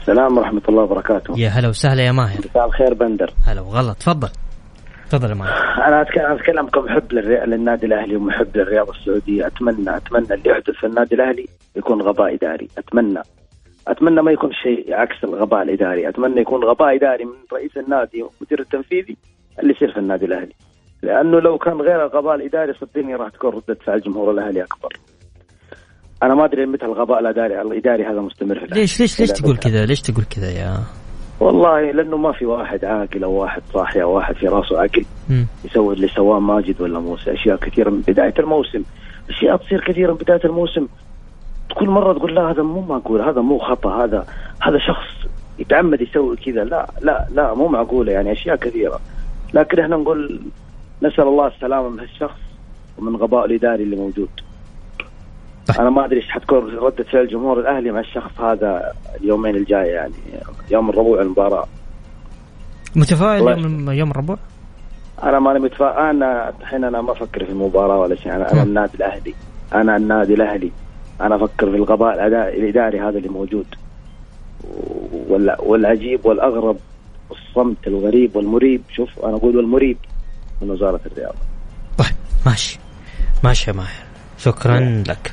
السلام 0.00 0.38
ورحمة 0.38 0.62
الله 0.68 0.82
وبركاته. 0.82 1.38
يا 1.38 1.48
هلا 1.48 1.68
وسهلا 1.68 2.02
يا 2.02 2.12
ماهر. 2.12 2.38
مساء 2.50 2.66
الخير 2.66 2.94
بندر. 2.94 3.34
هلا 3.46 3.60
وغلط 3.60 3.96
تفضل. 3.96 4.28
تفضل 5.10 5.32
أنا 5.86 6.02
أتكلم 6.02 6.66
كمحب 6.66 7.12
للنادي 7.12 7.86
الأهلي 7.86 8.16
ومحب 8.16 8.56
للرياضه 8.56 8.92
السعودية. 8.92 9.46
اتمنى 9.46 9.96
أتمنى 9.96 10.34
اللي 10.34 10.50
يحدث 10.50 10.70
في 10.70 10.86
النادي 10.86 11.14
الأهلي 11.14 11.46
يكون 11.76 12.02
غباء 12.02 12.34
إداري. 12.34 12.68
أتمنى. 12.78 13.20
أتمنى 13.88 14.22
ما 14.22 14.30
يكون 14.30 14.52
شيء 14.52 14.94
عكس 14.94 15.24
الغباء 15.24 15.62
الإداري. 15.62 16.08
أتمنى 16.08 16.40
يكون 16.40 16.64
غباء 16.64 16.96
إداري 16.96 17.24
من 17.24 17.32
رئيس 17.52 17.76
النادي 17.76 18.22
والمدير 18.22 18.60
التنفيذي 18.60 19.16
اللي 19.60 19.72
يصير 19.76 19.92
في 19.92 19.98
النادي 19.98 20.24
الأهلي. 20.24 20.54
لأنه 21.02 21.40
لو 21.40 21.58
كان 21.58 21.80
غير 21.80 22.06
الغباء 22.06 22.34
الإداري 22.34 22.72
صدقني 22.72 23.14
راح 23.14 23.28
تكون 23.28 23.50
ردة 23.50 23.78
فعل 23.86 24.00
جمهور 24.00 24.30
الأهلي 24.30 24.62
أكبر. 24.62 24.92
أنا 26.22 26.34
ما 26.34 26.44
أدري 26.44 26.66
متى 26.66 26.86
الغباء 26.86 27.20
الاداري 27.20 27.62
الإداري 27.62 28.04
هذا 28.04 28.20
مستمر 28.20 28.58
في 28.58 28.74
ليش 28.74 29.00
ليش 29.00 29.20
ليش 29.20 29.30
تقول 29.30 29.56
كذا؟ 29.56 29.86
ليش 29.86 30.00
تقول 30.00 30.24
كذا 30.24 30.50
يا 30.50 30.99
والله 31.40 31.90
لأنه 31.90 32.16
ما 32.16 32.32
في 32.32 32.46
واحد 32.46 32.84
عاقل 32.84 33.24
أو 33.24 33.32
واحد 33.32 33.62
صاحي 33.72 34.02
أو 34.02 34.10
واحد 34.16 34.34
في 34.34 34.48
راسه 34.48 34.80
عقل 34.80 35.04
يسوي 35.64 35.94
اللي 35.94 36.08
سواه 36.08 36.40
ماجد 36.40 36.80
ولا 36.80 36.98
موسى. 36.98 37.32
أشياء 37.32 37.56
كثيرة 37.56 37.90
من 37.90 38.00
بداية 38.08 38.34
الموسم. 38.38 38.82
أشياء 39.28 39.56
تصير 39.56 39.80
كثيرة 39.80 40.12
من 40.12 40.18
بداية 40.18 40.40
الموسم. 40.44 40.86
كل 41.76 41.88
مرة 41.88 42.12
تقول 42.12 42.34
لا 42.34 42.50
هذا 42.50 42.62
مو 42.62 42.80
معقول 42.80 43.20
هذا 43.20 43.40
مو 43.40 43.58
خطأ 43.58 44.04
هذا 44.04 44.26
هذا 44.62 44.78
شخص 44.78 45.08
يتعمد 45.58 46.00
يسوي 46.00 46.36
كذا. 46.36 46.64
لا 46.64 46.90
لا 47.00 47.26
لا 47.30 47.54
مو 47.54 47.68
معقولة 47.68 48.12
يعني 48.12 48.32
أشياء 48.32 48.56
كثيرة. 48.56 49.00
لكن 49.54 49.80
إحنا 49.80 49.96
نقول 49.96 50.40
نسأل 51.02 51.24
الله 51.24 51.46
السلامة 51.46 51.88
من 51.88 52.00
هالشخص 52.00 52.40
ومن 52.98 53.16
غباء 53.16 53.44
الإداري 53.44 53.82
اللي 53.82 53.96
موجود. 53.96 54.28
صح. 55.72 55.80
أنا 55.80 55.90
ما 55.90 56.04
أدري 56.04 56.16
إيش 56.16 56.28
حتكون 56.28 56.76
ردة 56.76 57.04
فعل 57.04 57.28
جمهور 57.28 57.60
الأهلي 57.60 57.90
مع 57.90 58.00
الشخص 58.00 58.40
هذا 58.40 58.92
اليومين 59.20 59.56
الجاي 59.56 59.88
يعني 59.88 60.12
يوم 60.70 60.90
الربوع 60.90 61.22
المباراة. 61.22 61.66
متفائل 62.96 63.58
يوم 63.58 63.90
يوم 63.90 64.10
الربوع؟ 64.10 64.38
أنا 65.22 65.38
ماني 65.38 65.58
متفائل. 65.58 65.98
أنا 65.98 66.52
الحين 66.60 66.84
أنا 66.84 67.00
ما 67.02 67.12
أفكر 67.12 67.44
في 67.44 67.50
المباراة 67.50 67.98
ولا 67.98 68.16
شيء. 68.16 68.32
أنا 68.32 68.52
أنا 68.52 68.62
النادي 68.62 68.94
الأهلي. 68.94 69.34
أنا 69.74 69.96
النادي 69.96 70.34
الأهلي. 70.34 70.70
أنا 71.20 71.36
أفكر 71.36 71.70
في 71.70 71.76
الغباء 71.76 72.26
الإداري 72.26 73.00
هذا 73.00 73.18
اللي 73.18 73.28
موجود. 73.28 73.66
والعجيب 75.58 76.26
والأغرب 76.26 76.76
الصمت 77.30 77.86
الغريب 77.86 78.36
والمريب. 78.36 78.82
شوف 78.92 79.24
أنا 79.24 79.36
أقول 79.36 79.56
والمريب 79.56 79.96
من 80.62 80.70
وزارة 80.70 81.00
الرياضة. 81.06 81.38
طيب 81.98 82.16
ماشي. 82.46 82.78
ماشي 83.44 83.70
يا 83.70 83.76
ماهر. 83.76 84.04
شكرا 84.38 85.02
لك. 85.08 85.32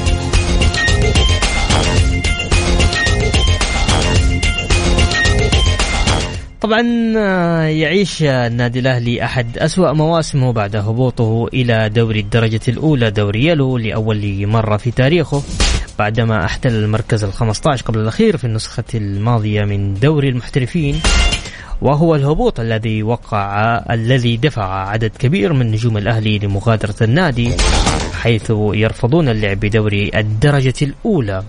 طبعا 6.61 7.13
آه، 7.17 7.63
يعيش 7.63 8.23
النادي 8.23 8.79
الأهلي 8.79 9.23
أحد 9.23 9.57
أسوأ 9.57 9.91
مواسمه 9.93 10.53
بعد 10.53 10.75
هبوطه 10.75 11.47
إلى 11.53 11.89
دوري 11.89 12.19
الدرجة 12.19 12.61
الأولى 12.67 13.11
دوري 13.11 13.45
يلو 13.45 13.77
لأول 13.77 14.47
مرة 14.47 14.77
في 14.77 14.91
تاريخه 14.91 15.43
بعدما 15.99 16.45
احتل 16.45 16.69
المركز 16.75 17.25
ال15 17.25 17.81
قبل 17.83 17.99
الأخير 17.99 18.37
في 18.37 18.43
النسخة 18.43 18.83
الماضية 18.95 19.61
من 19.63 19.93
دوري 19.93 20.29
المحترفين. 20.29 21.01
وهو 21.81 22.15
الهبوط 22.15 22.59
الذي 22.59 23.03
وقع 23.03 23.77
الذي 23.91 24.37
دفع 24.37 24.89
عدد 24.89 25.11
كبير 25.19 25.53
من 25.53 25.71
نجوم 25.71 25.97
الأهلي 25.97 26.39
لمغادرة 26.39 26.95
النادي 27.01 27.51
حيث 28.21 28.53
يرفضون 28.55 29.29
اللعب 29.29 29.59
بدوري 29.59 30.11
الدرجة 30.15 30.73
الأولى. 30.81 31.43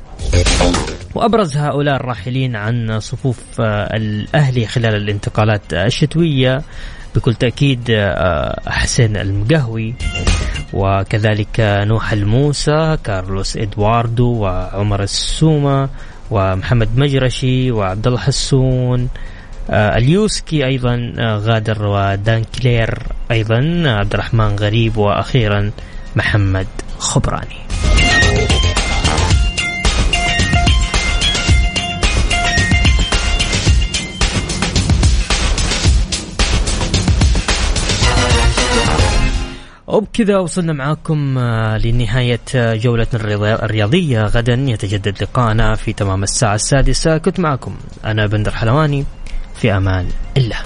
وأبرز 1.14 1.56
هؤلاء 1.56 1.96
الراحلين 1.96 2.56
عن 2.56 3.00
صفوف 3.00 3.60
آه، 3.60 3.96
الأهلي 3.96 4.66
خلال 4.66 4.94
الانتقالات 4.94 5.74
الشتوية. 5.74 6.62
بكل 7.14 7.34
تأكيد 7.34 7.90
آه، 7.90 8.60
حسين 8.66 9.16
المقهوي 9.16 9.94
وكذلك 10.72 11.60
نوح 11.60 12.12
الموسى 12.12 12.96
كارلوس 13.04 13.56
إدواردو 13.56 14.32
وعمر 14.32 15.02
السومة 15.02 15.88
ومحمد 16.30 16.88
مجرشي 16.96 17.70
وعبد 17.70 18.06
الله 18.06 18.18
حسون 18.18 19.08
آه، 19.70 19.96
اليوسكي 19.96 20.66
أيضا 20.66 21.12
غادر 21.18 21.86
ودان 21.86 22.44
كلير 22.44 22.98
أيضا 23.30 23.82
عبد 23.86 24.12
الرحمن 24.14 24.56
غريب 24.56 24.96
وأخيرا 24.96 25.70
محمد 26.16 26.66
خبراني. 26.98 27.61
وبكذا 39.92 40.38
وصلنا 40.38 40.72
معاكم 40.72 41.38
آه، 41.38 41.78
لنهاية 41.78 42.40
آه، 42.54 42.74
جولتنا 42.74 43.20
الرياضية. 43.64 44.22
غدا 44.22 44.54
يتجدد 44.54 45.22
لقاءنا 45.22 45.74
في 45.74 45.92
تمام 45.92 46.22
الساعة 46.22 46.54
السادسة. 46.54 47.18
كنت 47.18 47.40
معكم 47.40 47.76
أنا 48.04 48.26
بندر 48.26 48.50
حلواني. 48.50 49.04
في 49.60 49.76
أمان 49.76 50.08
الله. 50.36 50.56